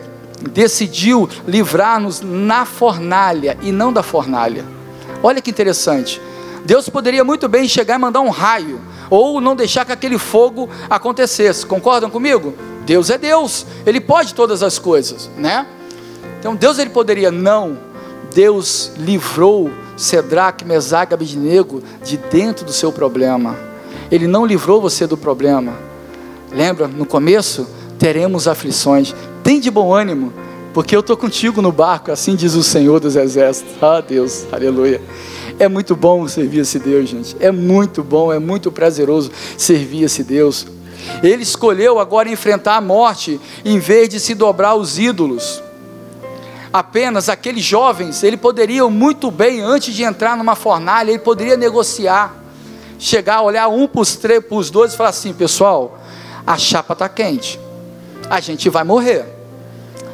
[0.51, 4.63] decidiu livrar-nos na fornalha e não da fornalha.
[5.23, 6.21] Olha que interessante.
[6.65, 10.69] Deus poderia muito bem chegar e mandar um raio, ou não deixar que aquele fogo
[10.89, 11.65] acontecesse.
[11.65, 12.53] Concordam comigo?
[12.85, 15.65] Deus é Deus, Ele pode todas as coisas, né?
[16.39, 17.77] Então Deus ele poderia não.
[18.33, 23.57] Deus livrou Sedraque, Mesaque, Abednego de dentro do seu problema.
[24.11, 25.73] Ele não livrou você do problema.
[26.51, 29.15] Lembra, no começo, teremos aflições.
[29.43, 30.31] Tem de bom ânimo,
[30.73, 33.73] porque eu estou contigo no barco, assim diz o Senhor dos Exércitos.
[33.81, 35.01] Ah, Deus, aleluia.
[35.57, 37.35] É muito bom servir esse Deus, gente.
[37.39, 40.67] É muito bom, é muito prazeroso servir esse Deus.
[41.23, 45.63] Ele escolheu agora enfrentar a morte em vez de se dobrar aos ídolos.
[46.73, 52.35] Apenas aqueles jovens, ele poderiam muito bem, antes de entrar numa fornalha, ele poderia negociar,
[52.99, 55.97] chegar, olhar um para os três, para os dois e falar assim: pessoal,
[56.45, 57.57] a chapa está quente,
[58.29, 59.25] a gente vai morrer.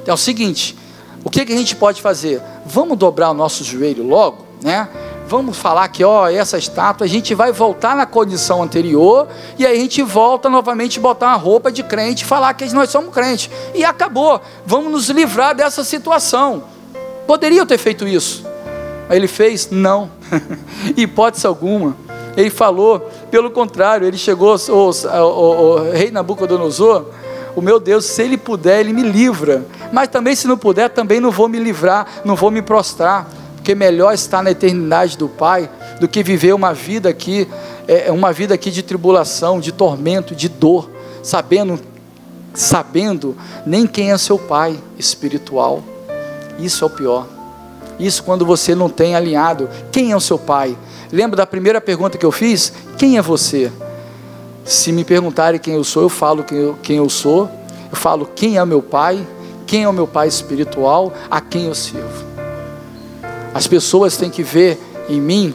[0.04, 0.77] Então é o seguinte:
[1.23, 2.39] o que, que a gente pode fazer?
[2.63, 4.88] Vamos dobrar o nosso joelho logo, né?
[5.32, 9.78] Vamos falar que, ó, essa estátua, a gente vai voltar na condição anterior e aí
[9.78, 13.50] a gente volta novamente botar uma roupa de crente e falar que nós somos crentes.
[13.74, 14.41] E acabou.
[14.65, 16.65] Vamos nos livrar dessa situação.
[17.26, 18.46] Poderia ter feito isso.
[19.10, 19.70] Ele fez?
[19.72, 20.12] Não.
[20.98, 21.96] Hipótese alguma.
[22.36, 23.00] Ele falou,
[23.32, 27.06] pelo contrário, ele chegou, o, o rei Nabucodonosor,
[27.56, 29.65] o meu Deus, se ele puder, ele me livra.
[29.94, 33.30] Mas também, se não puder, também não vou me livrar, não vou me prostrar.
[33.62, 35.69] Porque melhor estar na eternidade do Pai
[36.00, 37.47] do que viver uma vida aqui,
[37.88, 40.89] é, é, uma vida aqui de tribulação, de tormento, de dor,
[41.21, 41.80] sabendo,
[42.56, 45.84] sabendo nem quem é seu Pai espiritual.
[46.58, 47.28] Isso é o pior.
[48.00, 50.76] Isso quando você não tem alinhado quem é o seu Pai.
[51.12, 52.74] Lembra da primeira pergunta que eu fiz?
[52.97, 53.71] Quem é você?
[54.65, 57.47] Se me perguntarem quem eu sou, eu falo quem eu, quem eu sou.
[57.91, 59.28] Eu falo quem é meu pai,
[59.67, 62.31] quem é o meu pai espiritual, a quem eu sirvo.
[63.54, 65.54] As pessoas têm que ver em mim,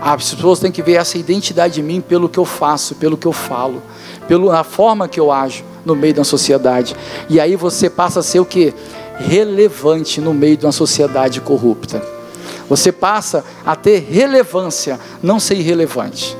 [0.00, 3.26] as pessoas têm que ver essa identidade em mim pelo que eu faço, pelo que
[3.26, 3.82] eu falo,
[4.28, 6.94] pela forma que eu ajo no meio da sociedade.
[7.28, 8.72] E aí você passa a ser o que?
[9.18, 12.00] Relevante no meio de uma sociedade corrupta.
[12.68, 16.36] Você passa a ter relevância, não ser irrelevante.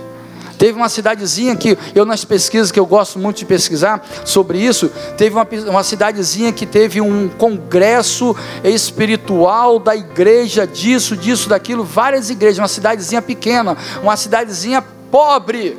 [0.59, 4.91] Teve uma cidadezinha que eu nas pesquisas que eu gosto muito de pesquisar sobre isso,
[5.17, 12.29] teve uma, uma cidadezinha que teve um congresso espiritual da igreja disso, disso, daquilo, várias
[12.29, 15.79] igrejas, uma cidadezinha pequena, uma cidadezinha pobre.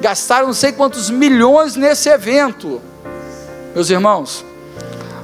[0.00, 2.80] Gastaram não sei quantos milhões nesse evento.
[3.72, 4.44] Meus irmãos,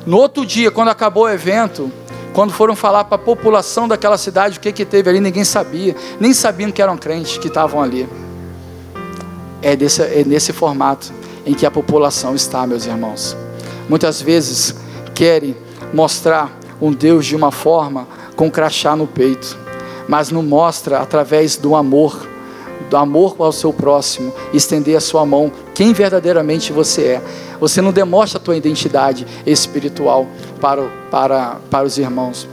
[0.06, 1.90] no outro dia, quando acabou o evento,
[2.32, 5.96] quando foram falar para a população daquela cidade o que, que teve ali, ninguém sabia,
[6.20, 8.08] nem sabiam que eram crentes que estavam ali.
[9.66, 11.12] É, desse, é nesse formato
[11.44, 13.36] em que a população está, meus irmãos.
[13.88, 14.76] Muitas vezes
[15.12, 15.56] querem
[15.92, 19.58] mostrar um Deus de uma forma com crachá no peito,
[20.06, 22.28] mas não mostra através do amor,
[22.88, 27.22] do amor ao seu próximo, estender a sua mão, quem verdadeiramente você é.
[27.58, 30.28] Você não demonstra a tua identidade espiritual
[30.60, 32.48] para, para, para os irmãos.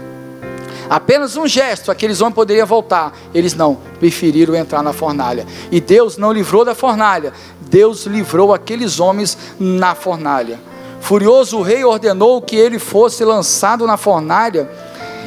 [0.90, 3.16] Apenas um gesto, aqueles homens poderiam voltar.
[3.36, 5.48] Eles não, preferiram entrar na fornalha.
[5.72, 10.60] E Deus não livrou da fornalha, Deus livrou aqueles homens na fornalha.
[11.00, 14.70] Furioso o rei ordenou que ele fosse lançado na fornalha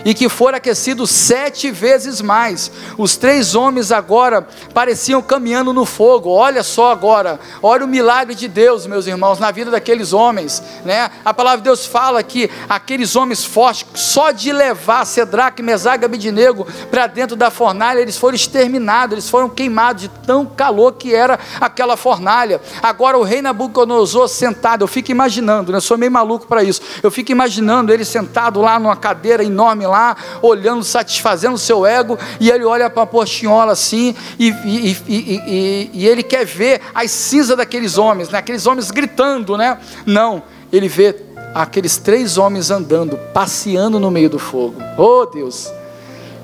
[0.07, 2.71] e que fora aquecido sete vezes mais.
[2.97, 6.31] Os três homens agora pareciam caminhando no fogo.
[6.31, 11.11] Olha só agora, olha o milagre de Deus, meus irmãos, na vida daqueles homens, né?
[11.25, 16.07] A palavra de Deus fala que aqueles homens fortes, só de levar Cedraque, Mesaga e
[16.07, 21.13] Abidinego para dentro da fornalha, eles foram exterminados, eles foram queimados de tão calor que
[21.13, 22.61] era aquela fornalha.
[22.81, 25.79] Agora o rei Nabucodonosor sentado, eu fico imaginando, né?
[25.79, 26.81] Eu sou meio maluco para isso.
[27.03, 31.87] Eu fico imaginando ele sentado lá numa cadeira enorme lá lá, olhando, satisfazendo o seu
[31.87, 36.83] ego, e ele olha para a portinhola assim, e, e, e, e, ele quer ver
[36.95, 38.39] as cinzas daqueles homens, né?
[38.39, 39.79] aqueles homens gritando, né?
[40.05, 40.43] Não,
[40.73, 41.17] ele vê
[41.55, 44.77] aqueles três homens andando, passeando no meio do fogo.
[44.99, 45.73] Oh Deus!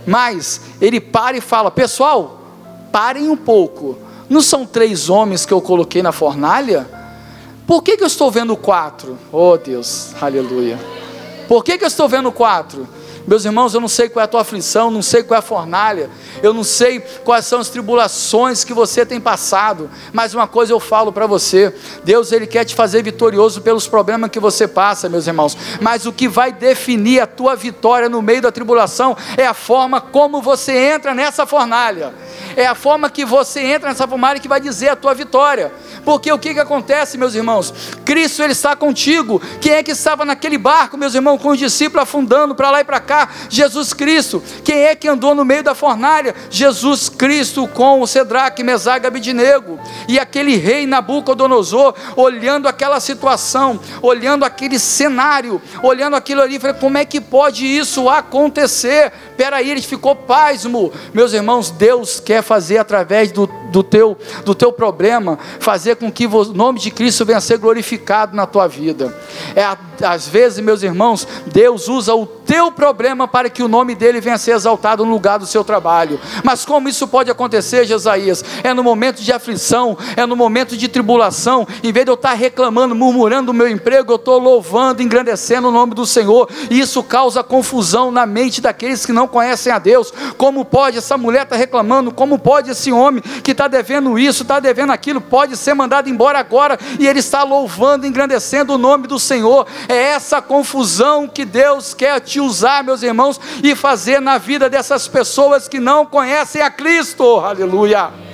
[0.07, 2.41] Mas ele para e fala: Pessoal,
[2.91, 3.99] parem um pouco.
[4.29, 6.89] Não são três homens que eu coloquei na fornalha?
[7.67, 9.19] Por que, que eu estou vendo quatro?
[9.31, 10.79] Oh Deus, aleluia.
[11.47, 12.89] Por que, que eu estou vendo quatro?
[13.27, 15.43] Meus irmãos, eu não sei qual é a tua aflição, não sei qual é a
[15.43, 16.11] fornalha,
[16.43, 20.81] eu não sei quais são as tribulações que você tem passado, mas uma coisa eu
[20.81, 25.27] falo para você: Deus ele quer te fazer vitorioso pelos problemas que você passa, meus
[25.27, 25.57] irmãos.
[25.81, 30.01] Mas o que vai definir a tua vitória no meio da tribulação é a forma
[30.01, 32.13] como você entra nessa fornalha.
[32.57, 35.73] É a forma que você entra nessa fornalha que vai dizer a tua vitória.
[36.05, 37.73] Porque o que, que acontece, meus irmãos?
[38.05, 39.41] Cristo ele está contigo.
[39.61, 42.85] Quem é que estava naquele barco, meus irmãos, com os discípulos afundando para lá e
[42.85, 43.12] para cá?
[43.49, 44.43] Jesus Cristo.
[44.65, 46.35] Quem é que andou no meio da fornalha?
[46.51, 49.79] Jesus Cristo com o Cedraque, Mesaga, Abidinego.
[50.09, 56.99] E aquele rei Nabucodonosor, olhando aquela situação, olhando aquele cenário, olhando aquilo ali, falei, como
[56.99, 59.13] é que pode isso acontecer?
[59.37, 60.93] Peraí, ele ficou pasmo.
[61.13, 66.27] Meus irmãos, Deus quer fazer através do, do, teu, do teu problema, fazer com que
[66.27, 69.17] o nome de Cristo venha a ser glorificado na tua vida.
[69.57, 69.65] É,
[70.07, 74.35] às vezes, meus irmãos, Deus usa o teu problema para que o nome dele venha
[74.35, 76.21] a ser exaltado no lugar do seu trabalho.
[76.45, 78.45] Mas como isso pode acontecer, Jesaías?
[78.63, 82.35] É no momento de aflição, é no momento de tribulação, em vez de eu estar
[82.35, 87.03] reclamando, murmurando do meu emprego, eu estou louvando, engrandecendo o nome do Senhor, e isso
[87.03, 90.13] causa confusão na mente daqueles que não conhecem a Deus.
[90.37, 92.13] Como pode essa mulher estar reclamando?
[92.13, 96.39] Como pode esse homem que está devendo isso, está devendo aquilo, pode ser mandado embora
[96.39, 99.67] agora e ele está louvando, engrandecendo o nome do Senhor?
[99.89, 105.09] É essa confusão que Deus quer te usar, meus irmãos, e fazer na vida dessas
[105.09, 107.25] pessoas que não conhecem a Cristo.
[107.41, 108.32] Aleluia.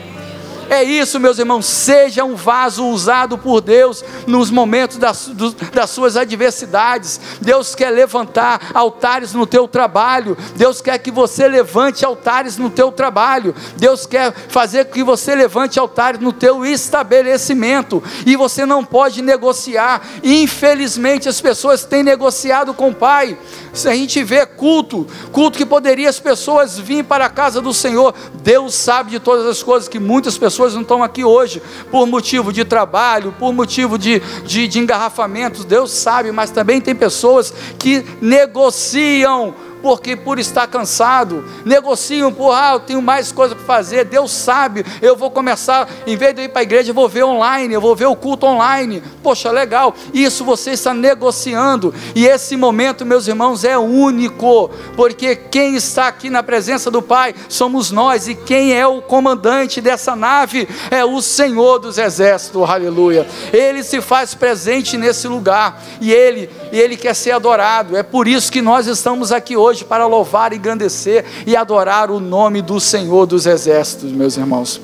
[0.70, 1.64] É isso, meus irmãos.
[1.64, 5.30] Seja um vaso usado por Deus nos momentos das,
[5.72, 7.20] das suas adversidades.
[7.40, 10.36] Deus quer levantar altares no teu trabalho.
[10.56, 13.54] Deus quer que você levante altares no teu trabalho.
[13.76, 18.02] Deus quer fazer que você levante altares no teu estabelecimento.
[18.26, 20.02] E você não pode negociar.
[20.22, 23.38] Infelizmente, as pessoas têm negociado com o Pai.
[23.72, 27.72] Se a gente vê culto, culto que poderia as pessoas vir para a casa do
[27.72, 32.06] Senhor, Deus sabe de todas as coisas que muitas pessoas não estão aqui hoje, por
[32.06, 37.52] motivo de trabalho, por motivo de, de, de engarrafamentos, Deus sabe, mas também tem pessoas
[37.78, 44.04] que negociam porque por estar cansado, negociam por, ah, eu tenho mais coisa para fazer,
[44.04, 47.24] Deus sabe, eu vou começar, em vez de ir para a igreja, eu vou ver
[47.24, 52.56] online, eu vou ver o culto online, poxa, legal, isso você está negociando, e esse
[52.56, 58.28] momento, meus irmãos, é único, porque quem está aqui na presença do Pai somos nós,
[58.28, 64.00] e quem é o comandante dessa nave é o Senhor dos Exércitos, aleluia, Ele se
[64.00, 68.86] faz presente nesse lugar, e Ele, Ele quer ser adorado, é por isso que nós
[68.86, 74.10] estamos aqui hoje, hoje para louvar, engrandecer e adorar o nome do Senhor dos Exércitos,
[74.10, 74.80] meus irmãos.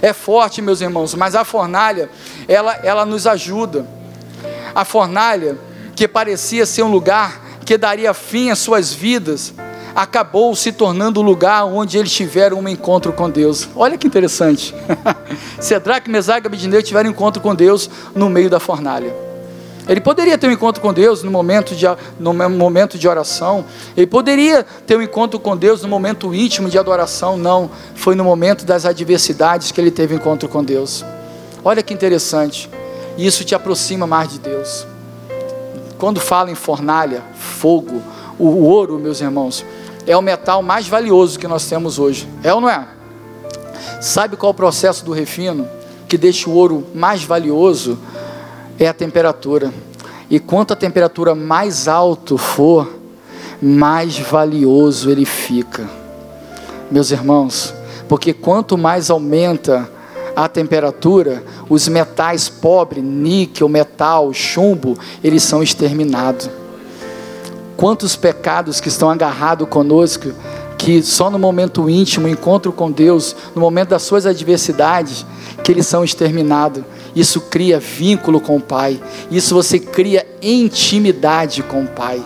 [0.00, 2.08] É forte, meus irmãos, mas a fornalha,
[2.46, 3.86] ela, ela nos ajuda.
[4.74, 5.58] A fornalha,
[5.94, 9.52] que parecia ser um lugar que daria fim às suas vidas,
[9.94, 13.68] acabou se tornando o lugar onde eles tiveram um encontro com Deus.
[13.76, 14.74] Olha que interessante.
[15.60, 19.31] Cedraque, Mesaque e Abednego tiveram um encontro com Deus no meio da fornalha.
[19.88, 21.86] Ele poderia ter um encontro com Deus no momento, de,
[22.18, 23.64] no momento de oração.
[23.96, 27.36] Ele poderia ter um encontro com Deus no momento íntimo de adoração.
[27.36, 31.04] Não, foi no momento das adversidades que ele teve encontro com Deus.
[31.64, 32.70] Olha que interessante.
[33.18, 34.86] Isso te aproxima mais de Deus.
[35.98, 38.00] Quando fala em fornalha, fogo,
[38.38, 39.64] o ouro, meus irmãos,
[40.06, 42.28] é o metal mais valioso que nós temos hoje.
[42.42, 42.86] É ou não é?
[44.00, 45.68] Sabe qual é o processo do refino
[46.08, 47.98] que deixa o ouro mais valioso?
[48.84, 49.72] É a temperatura.
[50.28, 52.90] E quanto a temperatura mais alto for,
[53.60, 55.88] mais valioso ele fica.
[56.90, 57.74] Meus irmãos,
[58.08, 59.88] porque quanto mais aumenta
[60.34, 66.50] a temperatura, os metais pobres, níquel, metal, chumbo, eles são exterminados.
[67.76, 70.32] Quantos pecados que estão agarrados conosco,
[70.78, 75.24] que só no momento íntimo, encontro com Deus, no momento das suas adversidades,
[75.62, 76.82] que eles são exterminados.
[77.14, 79.00] Isso cria vínculo com o Pai.
[79.30, 82.22] Isso você cria intimidade com o Pai.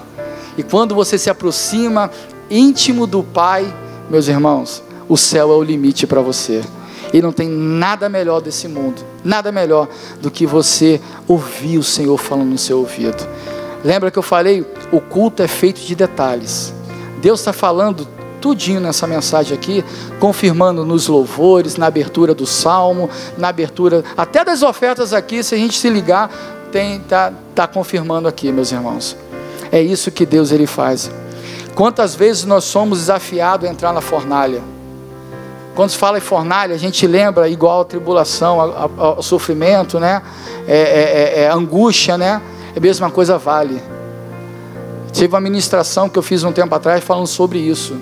[0.57, 2.11] E quando você se aproxima
[2.51, 3.73] íntimo do Pai,
[4.09, 6.63] meus irmãos, o céu é o limite para você.
[7.13, 9.89] E não tem nada melhor desse mundo, nada melhor
[10.21, 13.27] do que você ouvir o Senhor falando no seu ouvido.
[13.85, 14.67] Lembra que eu falei?
[14.91, 16.75] O culto é feito de detalhes.
[17.21, 18.07] Deus está falando
[18.47, 19.85] tudinho nessa mensagem aqui,
[20.21, 25.59] confirmando nos louvores, na abertura do salmo, na abertura até das ofertas aqui, se a
[25.59, 26.31] gente se ligar,
[26.71, 29.17] tem tá, tá confirmando aqui, meus irmãos.
[29.73, 31.11] É isso que Deus ele faz.
[31.75, 34.63] Quantas vezes nós somos desafiados a entrar na fornalha?
[35.75, 38.61] Quando se fala em fornalha, a gente lembra igual a tribulação,
[38.97, 40.23] ao sofrimento, né?
[40.69, 42.41] É, é, é, é angústia, né?
[42.77, 43.83] É a mesma coisa vale
[45.13, 47.97] Teve uma ministração que eu fiz um tempo atrás falando sobre isso.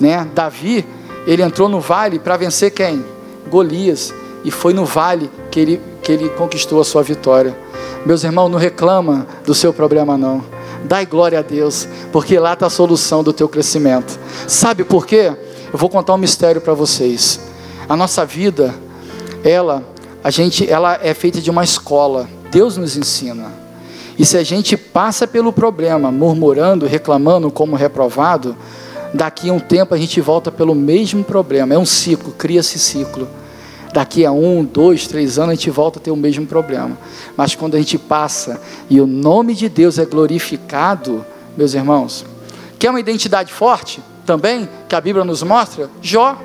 [0.00, 0.26] Né?
[0.34, 0.86] Davi,
[1.26, 3.04] ele entrou no vale para vencer quem?
[3.48, 4.14] Golias.
[4.44, 7.56] E foi no vale que ele, que ele conquistou a sua vitória.
[8.04, 10.44] Meus irmãos, não reclama do seu problema não.
[10.84, 14.18] Dai glória a Deus, porque lá está a solução do teu crescimento.
[14.46, 15.32] Sabe por quê?
[15.72, 17.40] Eu vou contar um mistério para vocês.
[17.88, 18.72] A nossa vida,
[19.42, 19.82] ela,
[20.22, 22.28] a gente, ela é feita de uma escola.
[22.52, 23.52] Deus nos ensina.
[24.18, 28.56] E se a gente passa pelo problema murmurando, reclamando como reprovado,
[29.16, 31.74] daqui a um tempo a gente volta pelo mesmo problema.
[31.74, 33.28] É um ciclo, cria-se ciclo.
[33.92, 36.98] Daqui a um, dois, três anos a gente volta a ter o mesmo problema.
[37.36, 38.60] Mas quando a gente passa
[38.90, 41.24] e o nome de Deus é glorificado,
[41.56, 42.24] meus irmãos,
[42.78, 45.88] quer uma identidade forte também, que a Bíblia nos mostra?
[46.02, 46.36] Jó.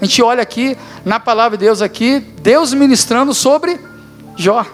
[0.00, 3.78] A gente olha aqui na palavra de Deus aqui, Deus ministrando sobre
[4.36, 4.64] Jó.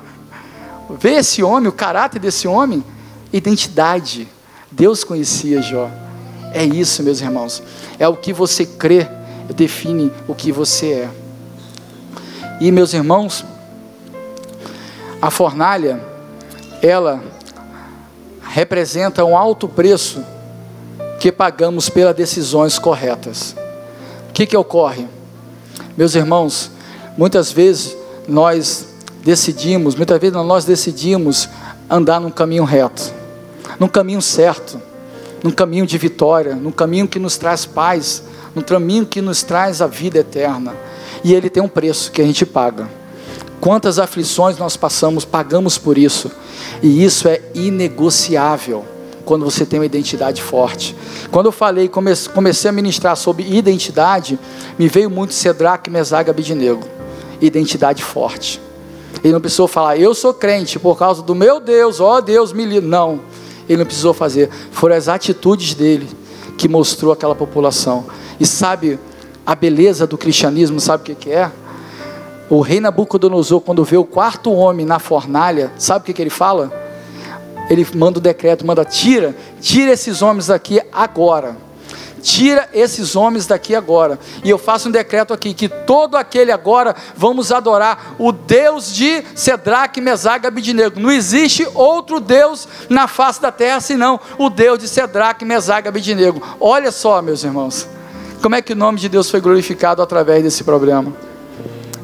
[0.90, 2.84] Vê esse homem, o caráter desse homem,
[3.32, 4.28] identidade.
[4.70, 5.90] Deus conhecia Jó.
[6.55, 7.63] É isso, meus irmãos.
[7.99, 9.07] É o que você crê,
[9.55, 11.11] define o que você é.
[12.61, 13.45] E, meus irmãos,
[15.21, 16.01] a fornalha,
[16.83, 17.23] ela
[18.43, 20.23] representa um alto preço
[21.19, 23.55] que pagamos pelas decisões corretas.
[24.29, 25.07] O que, que ocorre?
[25.97, 26.71] Meus irmãos,
[27.17, 27.97] muitas vezes
[28.27, 28.89] nós
[29.23, 31.49] decidimos, muitas vezes nós decidimos
[31.89, 33.13] andar num caminho reto,
[33.79, 34.81] num caminho certo,
[35.43, 38.22] num caminho de vitória, num caminho que nos traz paz,
[38.55, 40.74] num caminho que nos traz a vida eterna.
[41.24, 42.88] E ele tem um preço que a gente paga.
[43.61, 46.30] Quantas aflições nós passamos, pagamos por isso.
[46.82, 48.84] E isso é inegociável
[49.24, 50.97] quando você tem uma identidade forte.
[51.30, 54.38] Quando eu falei, comecei a ministrar sobre identidade,
[54.78, 56.82] me veio muito Cedraque, Mesaga, Abidinego.
[57.40, 58.61] Identidade forte.
[59.22, 62.64] Ele não precisou falar, eu sou crente por causa do meu Deus, ó Deus me
[62.64, 62.88] livre.
[62.88, 63.20] Não,
[63.73, 64.51] ele não precisou fazer.
[64.70, 66.09] Foram as atitudes dele
[66.57, 68.07] que mostrou aquela população.
[68.39, 68.99] E sabe
[69.45, 71.51] a beleza do cristianismo, sabe o que, que é?
[72.49, 76.31] O rei Nabucodonosor, quando vê o quarto homem na fornalha, sabe o que, que ele
[76.31, 76.73] fala?
[77.70, 81.57] Ele manda o decreto, manda, tira, tira esses homens daqui agora
[82.23, 84.18] tira esses homens daqui agora.
[84.45, 89.23] E eu faço um decreto aqui que todo aquele agora vamos adorar o Deus de
[89.35, 91.01] Cedraque, Mesaga, Abidinego.
[91.01, 96.41] Não existe outro Deus na face da terra senão o Deus de Cedraque, Mesaga, Abidinego.
[96.61, 97.89] Olha só, meus irmãos,
[98.41, 101.12] como é que o nome de Deus foi glorificado através desse problema.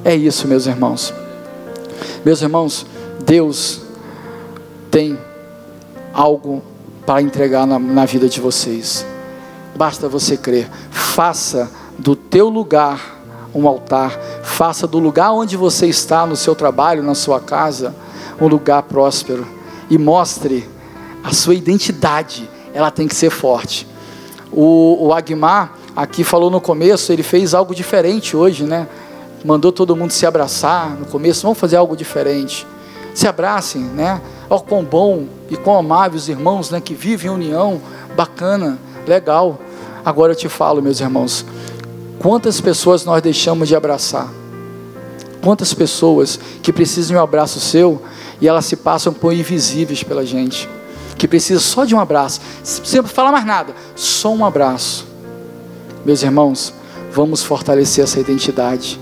[0.05, 1.15] É isso, meus irmãos.
[2.25, 2.87] Meus irmãos,
[3.25, 3.83] Deus
[4.91, 5.19] tem
[6.13, 6.63] algo
[7.07, 9.07] para entregar na, na vida de vocês.
[9.79, 10.69] Basta você crer.
[10.91, 13.21] Faça do teu lugar
[13.55, 14.11] um altar.
[14.43, 17.95] Faça do lugar onde você está, no seu trabalho, na sua casa,
[18.41, 19.47] um lugar próspero.
[19.89, 20.69] E mostre
[21.23, 22.51] a sua identidade.
[22.75, 23.87] Ela tem que ser forte.
[24.51, 28.89] O, o Agmar aqui falou no começo, ele fez algo diferente hoje, né?
[29.45, 31.43] Mandou todo mundo se abraçar no começo.
[31.43, 32.67] Vamos fazer algo diferente.
[33.15, 34.21] Se abracem, né?
[34.51, 36.81] Olha quão bom e quão amável os irmãos, né?
[36.81, 37.81] Que vivem em união,
[38.17, 38.77] bacana,
[39.07, 39.61] legal.
[40.09, 41.45] Agora eu te falo, meus irmãos,
[42.19, 44.33] quantas pessoas nós deixamos de abraçar?
[45.43, 48.01] Quantas pessoas que precisam de um abraço seu
[48.41, 50.67] e elas se passam por invisíveis pela gente,
[51.19, 55.07] que precisam só de um abraço, sem falar mais nada, só um abraço.
[56.07, 56.73] Meus irmãos,
[57.13, 58.99] vamos fortalecer essa identidade.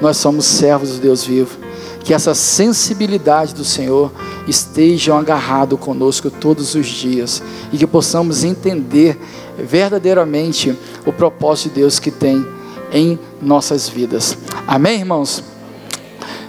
[0.00, 1.58] Nós somos servos do Deus vivo.
[2.04, 4.12] Que essa sensibilidade do Senhor
[4.46, 7.42] esteja agarrado conosco todos os dias
[7.72, 9.18] e que possamos entender
[9.58, 12.46] verdadeiramente o propósito de Deus que tem
[12.92, 14.36] em nossas vidas.
[14.66, 15.42] Amém, irmãos?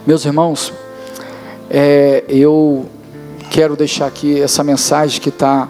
[0.05, 0.73] Meus irmãos,
[1.69, 2.85] é, eu
[3.49, 5.67] quero deixar aqui essa mensagem que tá,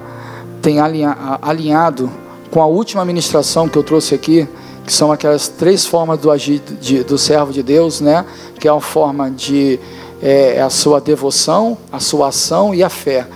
[0.62, 2.12] tem alinha, alinhado
[2.52, 4.48] com a última ministração que eu trouxe aqui,
[4.86, 8.26] que são aquelas três formas do agir de, do servo de Deus, né?
[8.60, 9.80] Que é a forma de
[10.22, 13.28] é, a sua devoção, a sua ação e a fé.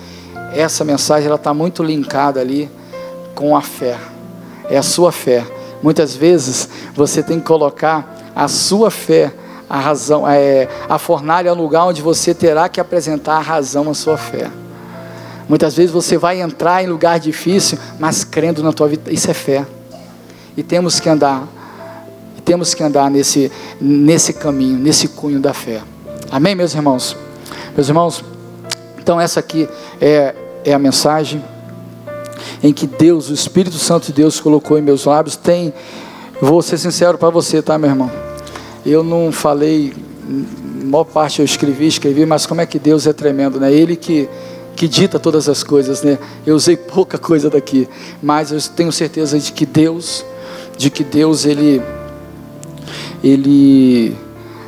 [0.54, 2.70] Essa mensagem ela está muito linkada ali
[3.42, 3.98] com a fé.
[4.70, 5.44] É a sua fé.
[5.82, 9.34] Muitas vezes você tem que colocar a sua fé,
[9.68, 13.90] a razão, é, a fornalha é um lugar onde você terá que apresentar a razão
[13.90, 14.48] à sua fé.
[15.50, 19.34] Muitas vezes você vai entrar em lugar difícil, mas crendo na tua vida, isso é
[19.34, 19.66] fé.
[20.56, 21.48] E temos que andar,
[22.46, 25.82] temos que andar nesse, nesse caminho, nesse cunho da fé.
[26.30, 27.18] Amém, meus irmãos?
[27.76, 28.24] Meus irmãos,
[29.00, 29.68] então essa aqui
[30.00, 31.44] é, é a mensagem
[32.64, 35.74] em que Deus, o Espírito Santo de Deus colocou em meus lábios, tem,
[36.42, 38.12] vou ser sincero para você, tá, meu irmão?
[38.86, 39.94] Eu não falei,
[40.84, 43.72] maior parte eu escrevi, escrevi, mas como é que Deus é tremendo, né?
[43.72, 44.30] Ele que,
[44.76, 46.18] que dita todas as coisas, né?
[46.46, 47.88] Eu usei pouca coisa daqui,
[48.22, 50.26] mas eu tenho certeza de que Deus,
[50.78, 51.82] de que Deus ele
[53.24, 54.18] ele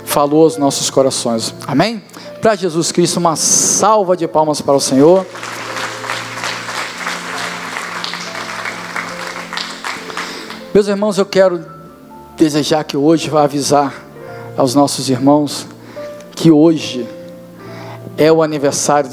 [0.05, 1.53] falou aos nossos corações.
[1.65, 2.01] Amém?
[2.39, 5.26] Para Jesus Cristo, uma salva de palmas para o Senhor.
[10.74, 11.63] Meus irmãos, eu quero
[12.36, 13.93] desejar que hoje vá avisar
[14.57, 15.67] aos nossos irmãos
[16.36, 17.07] que hoje
[18.17, 19.01] é o aniversário